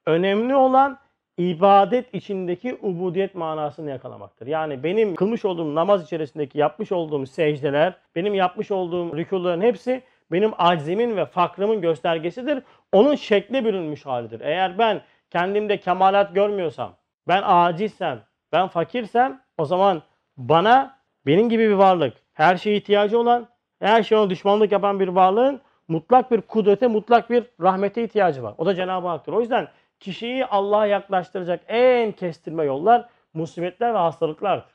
[0.05, 0.99] önemli olan
[1.37, 4.47] ibadet içindeki ubudiyet manasını yakalamaktır.
[4.47, 10.51] Yani benim kılmış olduğum namaz içerisindeki yapmış olduğum secdeler, benim yapmış olduğum rükuların hepsi benim
[10.57, 12.63] aczimin ve fakrımın göstergesidir.
[12.91, 14.41] Onun şekle bürünmüş halidir.
[14.41, 16.93] Eğer ben kendimde kemalat görmüyorsam,
[17.27, 20.01] ben acizsem, ben fakirsem o zaman
[20.37, 23.47] bana benim gibi bir varlık, her şeye ihtiyacı olan,
[23.79, 28.53] her şeye düşmanlık yapan bir varlığın mutlak bir kudrete, mutlak bir rahmete ihtiyacı var.
[28.57, 29.33] O da Cenab-ı Hak'tır.
[29.33, 29.67] O yüzden
[30.03, 34.73] kişiyi Allah'a yaklaştıracak en kestirme yollar musibetler ve hastalıklardır.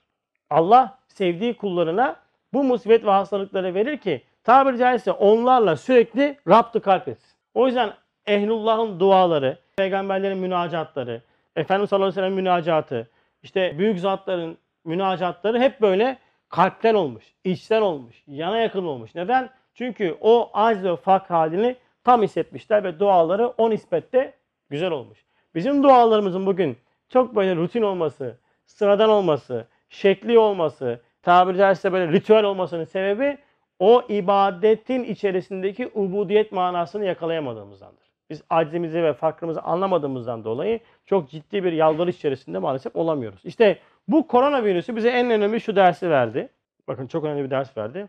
[0.51, 2.17] Allah sevdiği kullarına
[2.53, 7.37] bu musibet ve hastalıkları verir ki tabiri caizse onlarla sürekli raptı kalp etsin.
[7.55, 7.93] O yüzden
[8.27, 11.23] ehlullahın duaları, peygamberlerin münacatları,
[11.57, 13.11] Efendimiz sallallahu aleyhi ve münacatı,
[13.43, 19.15] işte büyük zatların münacatları hep böyle kalpten olmuş, içten olmuş, yana yakın olmuş.
[19.15, 19.51] Neden?
[19.75, 24.33] Çünkü o acz ve fakr halini tam hissetmişler ve duaları o nispette
[24.71, 25.25] güzel olmuş.
[25.55, 26.77] Bizim dualarımızın bugün
[27.09, 33.39] çok böyle rutin olması, sıradan olması, şekli olması, tabiri caizse böyle ritüel olmasının sebebi
[33.79, 38.09] o ibadetin içerisindeki ubudiyet manasını yakalayamadığımızdandır.
[38.31, 43.41] Biz aczimizi ve fakrımızı anlamadığımızdan dolayı çok ciddi bir yalvarış içerisinde maalesef olamıyoruz.
[43.45, 43.79] İşte
[44.09, 46.49] bu koronavirüsü bize en önemli şu dersi verdi.
[46.89, 48.09] Bakın çok önemli bir ders verdi.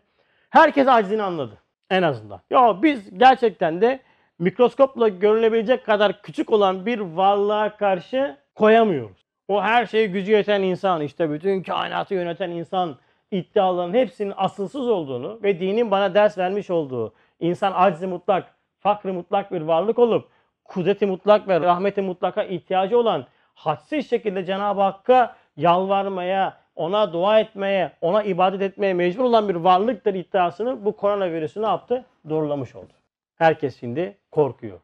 [0.50, 1.58] Herkes aczini anladı
[1.90, 2.40] en azından.
[2.50, 4.00] Ya biz gerçekten de
[4.40, 9.26] mikroskopla görülebilecek kadar küçük olan bir varlığa karşı koyamıyoruz.
[9.48, 12.96] O her şeye gücü yeten insan, işte bütün kainatı yöneten insan
[13.30, 19.52] iddiaların hepsinin asılsız olduğunu ve dinin bana ders vermiş olduğu insan aczi mutlak, fakri mutlak
[19.52, 20.28] bir varlık olup
[20.64, 27.92] kudreti mutlak ve rahmeti mutlaka ihtiyacı olan hadsiz şekilde Cenab-ı Hakk'a yalvarmaya, ona dua etmeye,
[28.00, 32.04] ona ibadet etmeye mecbur olan bir varlıktır iddiasını bu koronavirüsü ne yaptı?
[32.28, 32.99] Doğrulamış oldu.
[33.40, 34.80] Herkes şimdi korkuyor.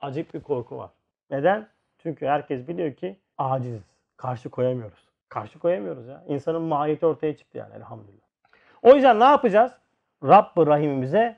[0.00, 0.90] Acayip bir korku var.
[1.30, 1.68] Neden?
[1.98, 3.82] Çünkü herkes biliyor ki aciziz.
[4.16, 5.08] Karşı koyamıyoruz.
[5.28, 6.24] Karşı koyamıyoruz ya.
[6.28, 8.26] İnsanın mahiyeti ortaya çıktı yani elhamdülillah.
[8.82, 9.72] O yüzden ne yapacağız?
[10.24, 11.36] Rabb-ı Rahim'imize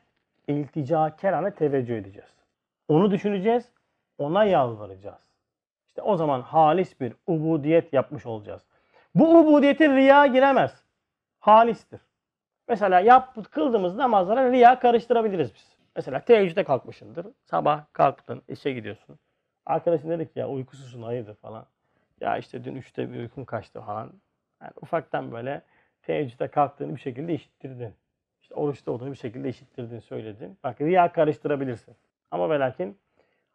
[0.49, 2.31] iltica kerane teveccüh edeceğiz.
[2.89, 3.73] Onu düşüneceğiz.
[4.19, 5.23] Ona yalvaracağız.
[5.87, 8.63] İşte o zaman halis bir ubudiyet yapmış olacağız.
[9.15, 10.85] Bu ubudiyetin riya giremez.
[11.41, 12.01] Halistir.
[12.69, 15.72] Mesela yap, kıldığımız namazlara riya karıştırabiliriz biz.
[15.97, 17.27] Mesela teheccüde kalkmışsındır.
[17.45, 19.19] Sabah kalktın, işe gidiyorsun.
[19.67, 21.67] Arkadaşın dedi ki ya uykusuzsun hayırdır falan.
[22.21, 24.13] Ya işte dün üçte bir uykum kaçtı falan.
[24.63, 25.63] Yani ufaktan böyle
[26.03, 27.95] teheccüde kalktığını bir şekilde işittirdin.
[28.43, 30.59] İşte oruçta olduğunu bir şekilde işittirdin, söyledin.
[30.65, 31.97] Bak riya karıştırabilirsin.
[32.31, 32.99] Ama ve lakin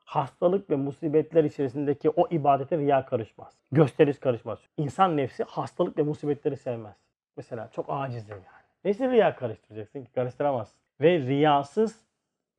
[0.06, 3.60] hastalık ve musibetler içerisindeki o ibadete riya karışmaz.
[3.71, 4.60] Gösteriş karışmaz.
[4.77, 6.96] İnsan nefsi hastalık ve musibetleri sevmez.
[7.38, 8.65] Mesela çok acizdir yani.
[8.85, 10.12] Nesi riya karıştıracaksın ki?
[10.12, 10.79] Karıştıramazsın.
[11.02, 12.07] Ve riyasız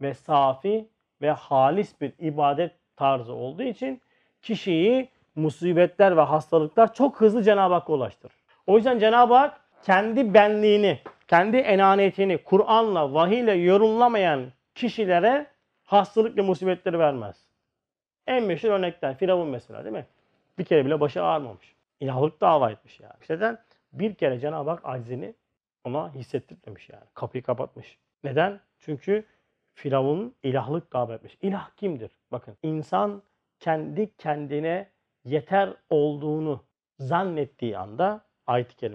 [0.01, 0.89] ve safi
[1.23, 4.01] ve halis bir ibadet tarzı olduğu için
[4.43, 8.35] kişiyi musibetler ve hastalıklar çok hızlı Cenab-ı Hakk'a ulaştırır.
[8.67, 15.47] O yüzden Cenab-ı Hak kendi benliğini, kendi enaniyetini Kur'an'la, vahiyle yorumlamayan kişilere
[15.85, 17.37] hastalık ve musibetleri vermez.
[18.27, 20.07] En meşhur örnekten Firavun mesela değil mi?
[20.59, 21.75] Bir kere bile başı ağrımamış.
[22.01, 23.15] İlahlık dava etmiş yani.
[23.31, 23.59] Neden?
[23.93, 25.35] Bir kere Cenab-ı Hak aczini
[25.85, 27.05] ona hissettirmemiş yani.
[27.15, 27.99] Kapıyı kapatmış.
[28.25, 28.61] Neden?
[28.79, 29.25] Çünkü
[29.79, 31.39] Firavun ilahlık dava etmiş.
[31.43, 32.11] İlah kimdir?
[32.33, 33.22] Bakın insan
[33.61, 34.91] kendi kendine
[35.24, 36.64] yeter olduğunu
[36.99, 38.93] zannettiği anda ayet-i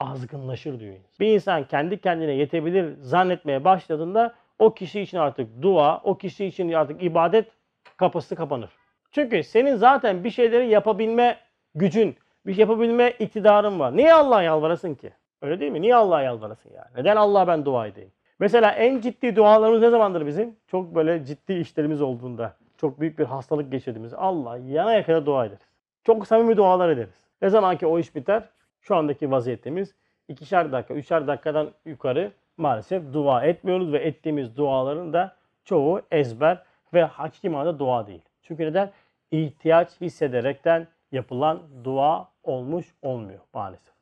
[0.00, 0.96] azgınlaşır diyor.
[1.20, 6.72] Bir insan kendi kendine yetebilir zannetmeye başladığında o kişi için artık dua, o kişi için
[6.72, 7.48] artık ibadet
[7.96, 8.70] kapısı kapanır.
[9.10, 11.38] Çünkü senin zaten bir şeyleri yapabilme
[11.74, 13.96] gücün, bir şey yapabilme iktidarın var.
[13.96, 15.12] Niye Allah'a yalvarasın ki?
[15.42, 15.82] Öyle değil mi?
[15.82, 16.88] Niye Allah'a yalvarasın yani?
[16.96, 18.12] Neden Allah'a ben dua edeyim?
[18.40, 20.56] Mesela en ciddi dualarımız ne zamandır bizim?
[20.66, 25.68] Çok böyle ciddi işlerimiz olduğunda, çok büyük bir hastalık geçirdiğimizde Allah yana yakına dua ederiz.
[26.04, 27.14] Çok samimi dualar ederiz.
[27.42, 28.48] Ne zaman ki o iş biter,
[28.80, 29.94] şu andaki vaziyetimiz
[30.28, 36.62] ikişer dakika, üçer dakikadan yukarı maalesef dua etmiyoruz ve ettiğimiz duaların da çoğu ezber
[36.94, 38.22] ve hakiki manada dua değil.
[38.42, 38.90] Çünkü neden?
[39.30, 43.94] İhtiyaç hissederekten yapılan dua olmuş olmuyor maalesef.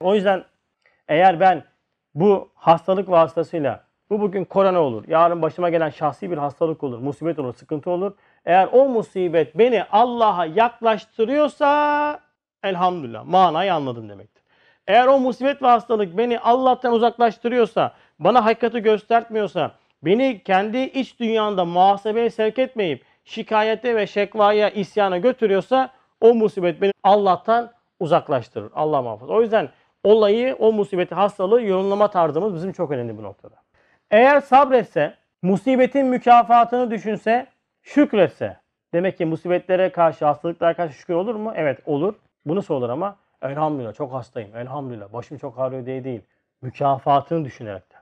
[0.00, 0.44] O yüzden
[1.08, 1.64] eğer ben
[2.14, 7.38] bu hastalık vasıtasıyla bu bugün korona olur, yarın başıma gelen şahsi bir hastalık olur, musibet
[7.38, 8.12] olur, sıkıntı olur.
[8.44, 12.20] Eğer o musibet beni Allah'a yaklaştırıyorsa
[12.62, 14.42] elhamdülillah manayı anladım demektir.
[14.86, 19.70] Eğer o musibet ve hastalık beni Allah'tan uzaklaştırıyorsa, bana hakikati göstermiyorsa,
[20.02, 25.90] beni kendi iç dünyanda muhasebeye sevk etmeyip şikayete ve şekvaya, isyana götürüyorsa
[26.20, 28.70] o musibet beni Allah'tan uzaklaştırır.
[28.74, 29.32] Allah muhafaza.
[29.32, 29.68] O yüzden
[30.04, 33.65] olayı, o musibeti, hastalığı yorumlama tarzımız bizim çok önemli bu noktada.
[34.10, 37.46] Eğer sabretse, musibetin mükafatını düşünse,
[37.82, 38.56] şükretse.
[38.92, 41.52] Demek ki musibetlere karşı, hastalıklara karşı şükür olur mu?
[41.56, 42.14] Evet olur.
[42.46, 46.20] Bunu sorulur ama elhamdülillah çok hastayım, elhamdülillah başım çok ağrıyor diye değil.
[46.62, 48.00] Mükafatını düşünerekten.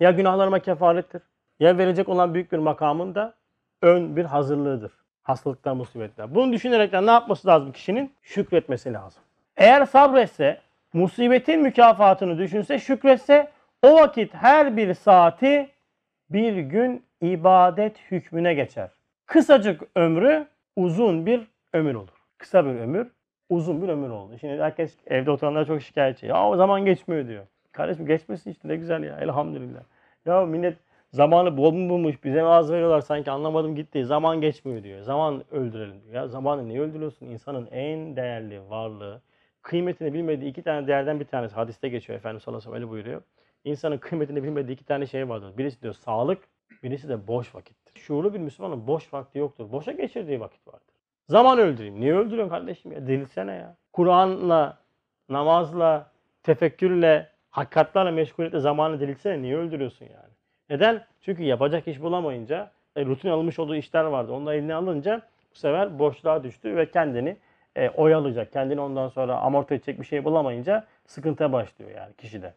[0.00, 1.22] Ya günahlarıma kefarettir,
[1.60, 3.34] ya verecek olan büyük bir makamın da
[3.82, 4.92] ön bir hazırlığıdır.
[5.22, 6.34] Hastalıklar, musibetler.
[6.34, 8.12] Bunu düşünerekten ne yapması lazım kişinin?
[8.22, 9.22] Şükretmesi lazım.
[9.56, 10.60] Eğer sabretse,
[10.92, 13.50] musibetin mükafatını düşünse, şükretse
[13.82, 15.70] o vakit her bir saati
[16.30, 18.90] bir gün ibadet hükmüne geçer.
[19.26, 21.40] Kısacık ömrü uzun bir
[21.72, 22.08] ömür olur.
[22.38, 23.06] Kısa bir ömür
[23.48, 24.38] uzun bir ömür oldu.
[24.40, 26.26] Şimdi herkes evde oturanlar çok şikayetçi.
[26.26, 27.46] Ya o zaman geçmiyor diyor.
[27.72, 29.80] Kardeşim geçmesin işte ne güzel ya elhamdülillah.
[30.26, 30.76] Ya millet
[31.12, 34.04] zamanı bol mu bulmuş bize mi az veriyorlar sanki anlamadım gitti.
[34.04, 35.00] Zaman geçmiyor diyor.
[35.00, 36.14] Zaman öldürelim diyor.
[36.14, 37.26] Ya zamanı niye öldürüyorsun?
[37.26, 39.20] İnsanın en değerli varlığı
[39.62, 42.90] kıymetini bilmediği iki tane değerden bir tanesi hadiste geçiyor Efendimiz sallallahu aleyhi ve sellem öyle
[42.90, 43.22] buyuruyor.
[43.68, 45.58] İnsanın kıymetini bilmediği iki tane şey vardır.
[45.58, 46.38] Birisi diyor sağlık,
[46.82, 48.00] birisi de boş vakittir.
[48.00, 49.72] Şuurlu bir Müslümanın boş vakti yoktur.
[49.72, 50.94] Boşa geçirdiği vakit vardır.
[51.28, 52.00] Zaman öldüreyim.
[52.00, 53.06] Niye öldürüyorsun kardeşim ya?
[53.06, 53.76] Delilsene ya.
[53.92, 54.78] Kur'an'la,
[55.28, 56.10] namazla,
[56.42, 59.42] tefekkürle, hakikatlerle meşguliyetle zamanı delilsene.
[59.42, 60.32] Niye öldürüyorsun yani?
[60.70, 61.06] Neden?
[61.20, 64.32] Çünkü yapacak iş bulamayınca, e, rutin alınmış olduğu işler vardı.
[64.32, 67.36] Onları eline alınca bu sefer boşluğa düştü ve kendini
[67.76, 68.52] e, oyalayacak.
[68.52, 72.54] Kendini ondan sonra amorti edecek bir şey bulamayınca sıkıntıya başlıyor yani kişide.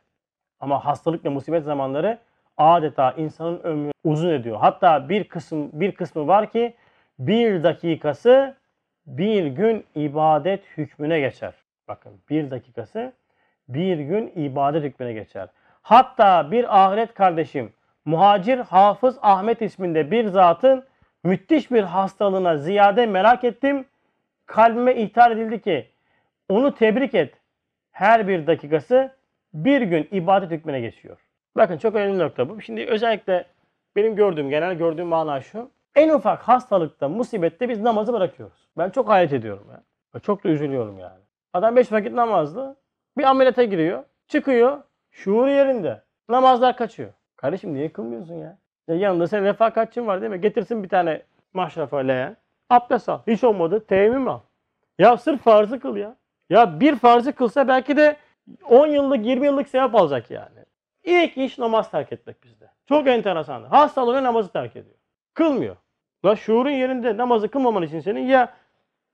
[0.62, 2.18] Ama hastalık ve musibet zamanları
[2.58, 4.58] adeta insanın ömrünü uzun ediyor.
[4.60, 6.74] Hatta bir kısım bir kısmı var ki
[7.20, 8.56] bir dakikası
[9.06, 11.54] bir gün ibadet hükmüne geçer.
[11.88, 13.14] Bakın bir dakikası
[13.70, 15.50] bir gün ibadet hükmüne geçer.
[15.82, 17.74] Hatta bir ahiret kardeşim
[18.06, 20.84] muhacir Hafız Ahmet isminde bir zatın
[21.24, 23.86] müthiş bir hastalığına ziyade merak ettim.
[24.46, 25.88] Kalbime ihtar edildi ki
[26.50, 27.34] onu tebrik et.
[27.92, 29.12] Her bir dakikası
[29.54, 31.18] bir gün ibadet hükmüne geçiyor.
[31.56, 32.62] Bakın çok önemli nokta bu.
[32.62, 33.46] Şimdi özellikle
[33.96, 35.70] benim gördüğüm, genel gördüğüm mana şu.
[35.96, 38.68] En ufak hastalıkta, musibette biz namazı bırakıyoruz.
[38.78, 39.84] Ben çok hayret ediyorum ya.
[40.20, 41.20] Çok da üzülüyorum yani.
[41.54, 42.76] Adam beş vakit namazlı.
[43.18, 44.04] Bir ameliyata giriyor.
[44.28, 44.78] Çıkıyor.
[45.12, 46.02] Şuur yerinde.
[46.30, 47.10] Namazlar kaçıyor.
[47.36, 48.58] Kardeşim niye kılmıyorsun ya?
[48.88, 50.42] ya yanında senin refakatçin var değil mi?
[50.42, 51.22] Getirsin bir tane
[51.54, 52.38] maşrafa leğen.
[52.70, 53.20] Abdest al.
[53.28, 53.86] Hiç olmadı.
[53.88, 54.40] Teyemmüm al.
[55.00, 56.16] Ya sırf farzı kıl ya.
[56.50, 58.16] Ya bir farzı kılsa belki de
[58.70, 60.66] 10 yıllık 20 yıllık sevap alacak yani.
[61.04, 62.70] İlk iş namaz terk etmek bizde.
[62.90, 63.64] Çok enteresan.
[63.64, 64.96] Hastalığı namazı terk ediyor.
[65.34, 65.76] Kılmıyor.
[66.26, 68.54] La şuurun yerinde namazı kılmaman için senin ya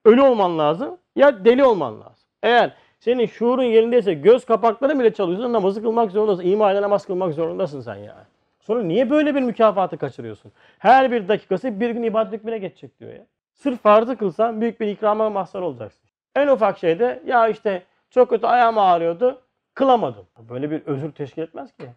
[0.06, 2.28] ölü olman lazım ya deli olman lazım.
[2.44, 6.44] Eğer senin şuurun yerindeyse göz kapakları bile çalıyorsa namazı kılmak zorundasın.
[6.44, 8.26] İma ile namaz kılmak zorundasın sen yani.
[8.60, 10.52] Sonra niye böyle bir mükafatı kaçırıyorsun?
[10.80, 13.26] Her bir dakikası bir gün ibadet hükmüne geçecek diyor ya.
[13.54, 16.10] Sırf farzı kılsan büyük bir ikrama mazhar olacaksın.
[16.36, 19.42] En ufak şeyde ya işte çok kötü ayağım ağrıyordu
[19.74, 20.26] kılamadım.
[20.50, 21.90] Böyle bir özür teşkil etmez ki.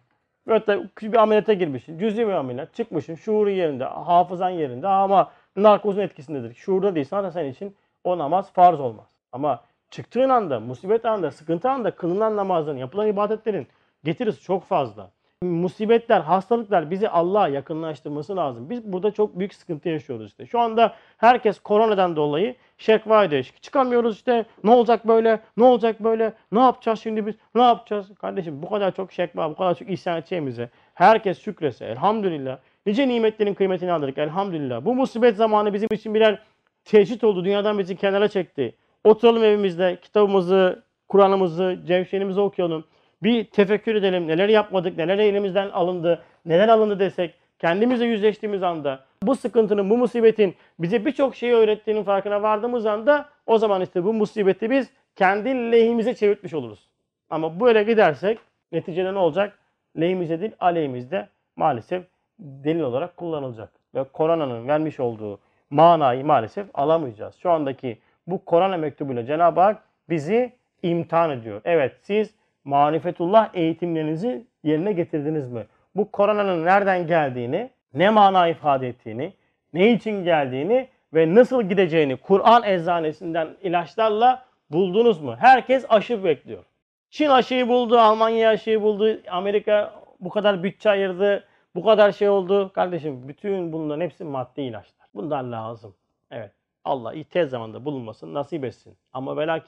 [0.47, 0.65] Böyle
[1.01, 1.99] bir ameliyata girmişsin.
[1.99, 2.73] Cüzi bir ameliyat.
[2.73, 3.15] Çıkmışsın.
[3.15, 3.83] Şuurun yerinde.
[3.83, 4.87] Hafızan yerinde.
[4.87, 6.55] Ama narkozun etkisindedir.
[6.55, 9.05] Şuurda değilsen de senin için o namaz farz olmaz.
[9.31, 13.67] Ama çıktığın anda, musibet anında, sıkıntı anında kılınan namazın, yapılan ibadetlerin
[14.03, 15.11] getirisi çok fazla.
[15.41, 18.69] Musibetler, hastalıklar bizi Allah'a yakınlaştırması lazım.
[18.69, 20.45] Biz burada çok büyük sıkıntı yaşıyoruz işte.
[20.45, 23.51] Şu anda herkes koronadan dolayı şekva ediyor.
[23.61, 24.45] Çıkamıyoruz işte.
[24.63, 25.39] Ne olacak böyle?
[25.57, 26.33] Ne olacak böyle?
[26.51, 27.35] Ne yapacağız şimdi biz?
[27.55, 28.07] Ne yapacağız?
[28.21, 32.57] Kardeşim bu kadar çok şekva, bu kadar çok isyan edeceğimize herkes şükrese elhamdülillah.
[32.85, 34.85] Nice nimetlerin kıymetini anladık elhamdülillah.
[34.85, 36.39] Bu musibet zamanı bizim için birer
[36.85, 37.45] teşhit oldu.
[37.45, 38.75] Dünyadan bizi kenara çekti.
[39.03, 42.85] Oturalım evimizde kitabımızı, Kur'an'ımızı, cevşenimizi okuyalım.
[43.23, 44.27] Bir tefekkür edelim.
[44.27, 47.33] Neler yapmadık, neler elimizden alındı, neler alındı desek.
[47.61, 53.57] Kendimizle yüzleştiğimiz anda bu sıkıntının, bu musibetin bize birçok şeyi öğrettiğinin farkına vardığımız anda o
[53.57, 56.89] zaman işte bu musibeti biz kendi lehimize çevirtmiş oluruz.
[57.29, 58.39] Ama böyle gidersek
[58.71, 59.59] neticede ne olacak?
[59.99, 62.03] Lehimize değil aleyhimizde maalesef
[62.39, 63.69] delil olarak kullanılacak.
[63.95, 65.39] Ve koronanın vermiş olduğu
[65.69, 67.35] manayı maalesef alamayacağız.
[67.35, 67.97] Şu andaki
[68.27, 70.53] bu korona mektubuyla Cenab-ı Hak bizi
[70.83, 71.61] imtihan ediyor.
[71.65, 75.65] Evet siz marifetullah eğitimlerinizi yerine getirdiniz mi?
[75.95, 79.33] Bu koronanın nereden geldiğini, ne mana ifade ettiğini,
[79.73, 85.35] ne için geldiğini ve nasıl gideceğini Kur'an eczanesinden ilaçlarla buldunuz mu?
[85.39, 86.63] Herkes aşı bekliyor.
[87.09, 91.43] Çin aşıyı buldu, Almanya aşıyı buldu, Amerika bu kadar bütçe ayırdı,
[91.75, 92.73] bu kadar şey oldu.
[92.73, 95.07] Kardeşim bütün bunların hepsi maddi ilaçlar.
[95.15, 95.95] Bunlar lazım.
[96.31, 96.51] Evet.
[96.85, 98.97] Allah tez zamanda bulunmasını nasip etsin.
[99.13, 99.61] Ama ve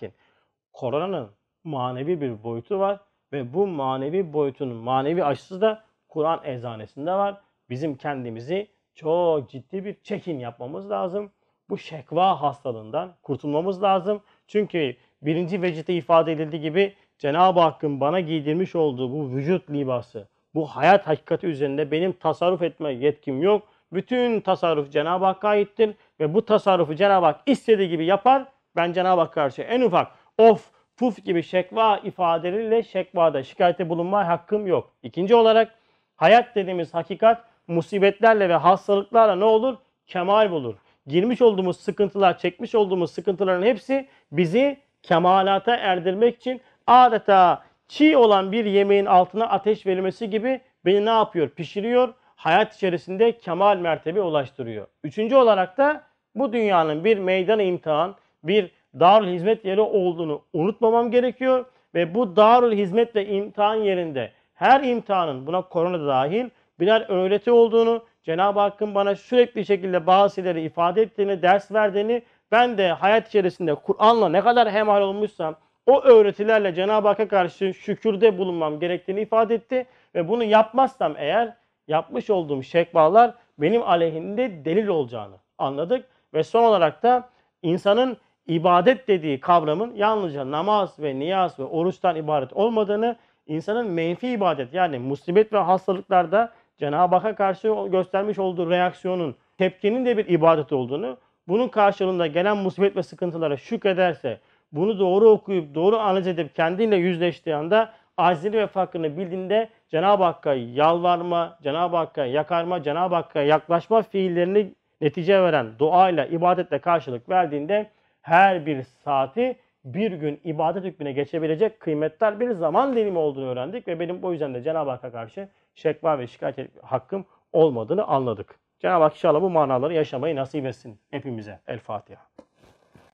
[0.74, 1.30] koronanın
[1.64, 3.00] manevi bir boyutu var
[3.34, 5.84] ve bu manevi boyutunun manevi aşısı da
[6.14, 7.42] Kur'an eczanesinde var.
[7.70, 11.32] Bizim kendimizi çok ciddi bir çekin yapmamız lazım.
[11.70, 14.22] Bu şekva hastalığından kurtulmamız lazım.
[14.48, 20.68] Çünkü birinci vecite ifade edildiği gibi Cenab-ı Hakk'ın bana giydirmiş olduğu bu vücut libası, bu
[20.68, 23.68] hayat hakikati üzerinde benim tasarruf etme yetkim yok.
[23.94, 28.46] Bütün tasarruf Cenab-ı Hakk'a aittir ve bu tasarrufu Cenab-ı Hak istediği gibi yapar.
[28.76, 34.68] Ben Cenab-ı Hakk'a karşı en ufak of, puf gibi şekva ifadeleriyle şekvada şikayete bulunma hakkım
[34.68, 34.94] yok.
[35.04, 35.83] İkinci olarak
[36.24, 39.76] hayat dediğimiz hakikat musibetlerle ve hastalıklarla ne olur?
[40.08, 40.76] Kemal bulur.
[41.08, 48.66] Girmiş olduğumuz sıkıntılar, çekmiş olduğumuz sıkıntıların hepsi bizi kemalata erdirmek için adeta çiğ olan bir
[48.66, 51.50] yemeğin altına ateş verilmesi gibi beni ne yapıyor?
[51.50, 52.14] Pişiriyor.
[52.36, 54.88] Hayat içerisinde kemal mertebe ulaştırıyor.
[55.04, 56.04] Üçüncü olarak da
[56.36, 61.66] bu dünyanın bir meydan imtihan, bir darül hizmet yeri olduğunu unutmamam gerekiyor.
[61.96, 66.50] Ve bu darül hizmet ve imtihan yerinde her imtihanın buna korona da dahil
[66.80, 72.92] birer öğreti olduğunu, Cenab-ı Hakk'ın bana sürekli şekilde bazı ifade ettiğini, ders verdiğini, ben de
[72.92, 79.22] hayat içerisinde Kur'an'la ne kadar hemhal olmuşsam o öğretilerle Cenab-ı Hakk'a karşı şükürde bulunmam gerektiğini
[79.22, 79.86] ifade etti.
[80.16, 81.54] Ve bunu yapmazsam eğer
[81.88, 86.06] yapmış olduğum şekvalar benim aleyhimde delil olacağını anladık.
[86.34, 87.30] Ve son olarak da
[87.62, 93.16] insanın ibadet dediği kavramın yalnızca namaz ve niyaz ve oruçtan ibaret olmadığını,
[93.48, 100.18] insanın menfi ibadet yani musibet ve hastalıklarda Cenab-ı Hakk'a karşı göstermiş olduğu reaksiyonun, tepkinin de
[100.18, 101.18] bir ibadet olduğunu,
[101.48, 104.40] bunun karşılığında gelen musibet ve sıkıntılara şükrederse,
[104.72, 110.54] bunu doğru okuyup doğru analiz edip kendiyle yüzleştiği anda acizini ve fakrını bildiğinde Cenab-ı Hakk'a
[110.54, 117.90] yalvarma, Cenab-ı Hakk'a yakarma, Cenab-ı Hakk'a yaklaşma fiillerini netice veren duayla, ibadetle karşılık verdiğinde
[118.22, 119.56] her bir saati
[119.86, 124.54] bir gün ibadet hükmüne geçebilecek kıymetler bir zaman dilimi olduğunu öğrendik ve benim bu yüzden
[124.54, 128.56] de Cenab-ı Hakk'a karşı şekva ve şikayet hakkım olmadığını anladık.
[128.80, 131.60] Cenab-ı Hak inşallah bu manaları yaşamayı nasip etsin hepimize.
[131.68, 132.22] El Fatiha.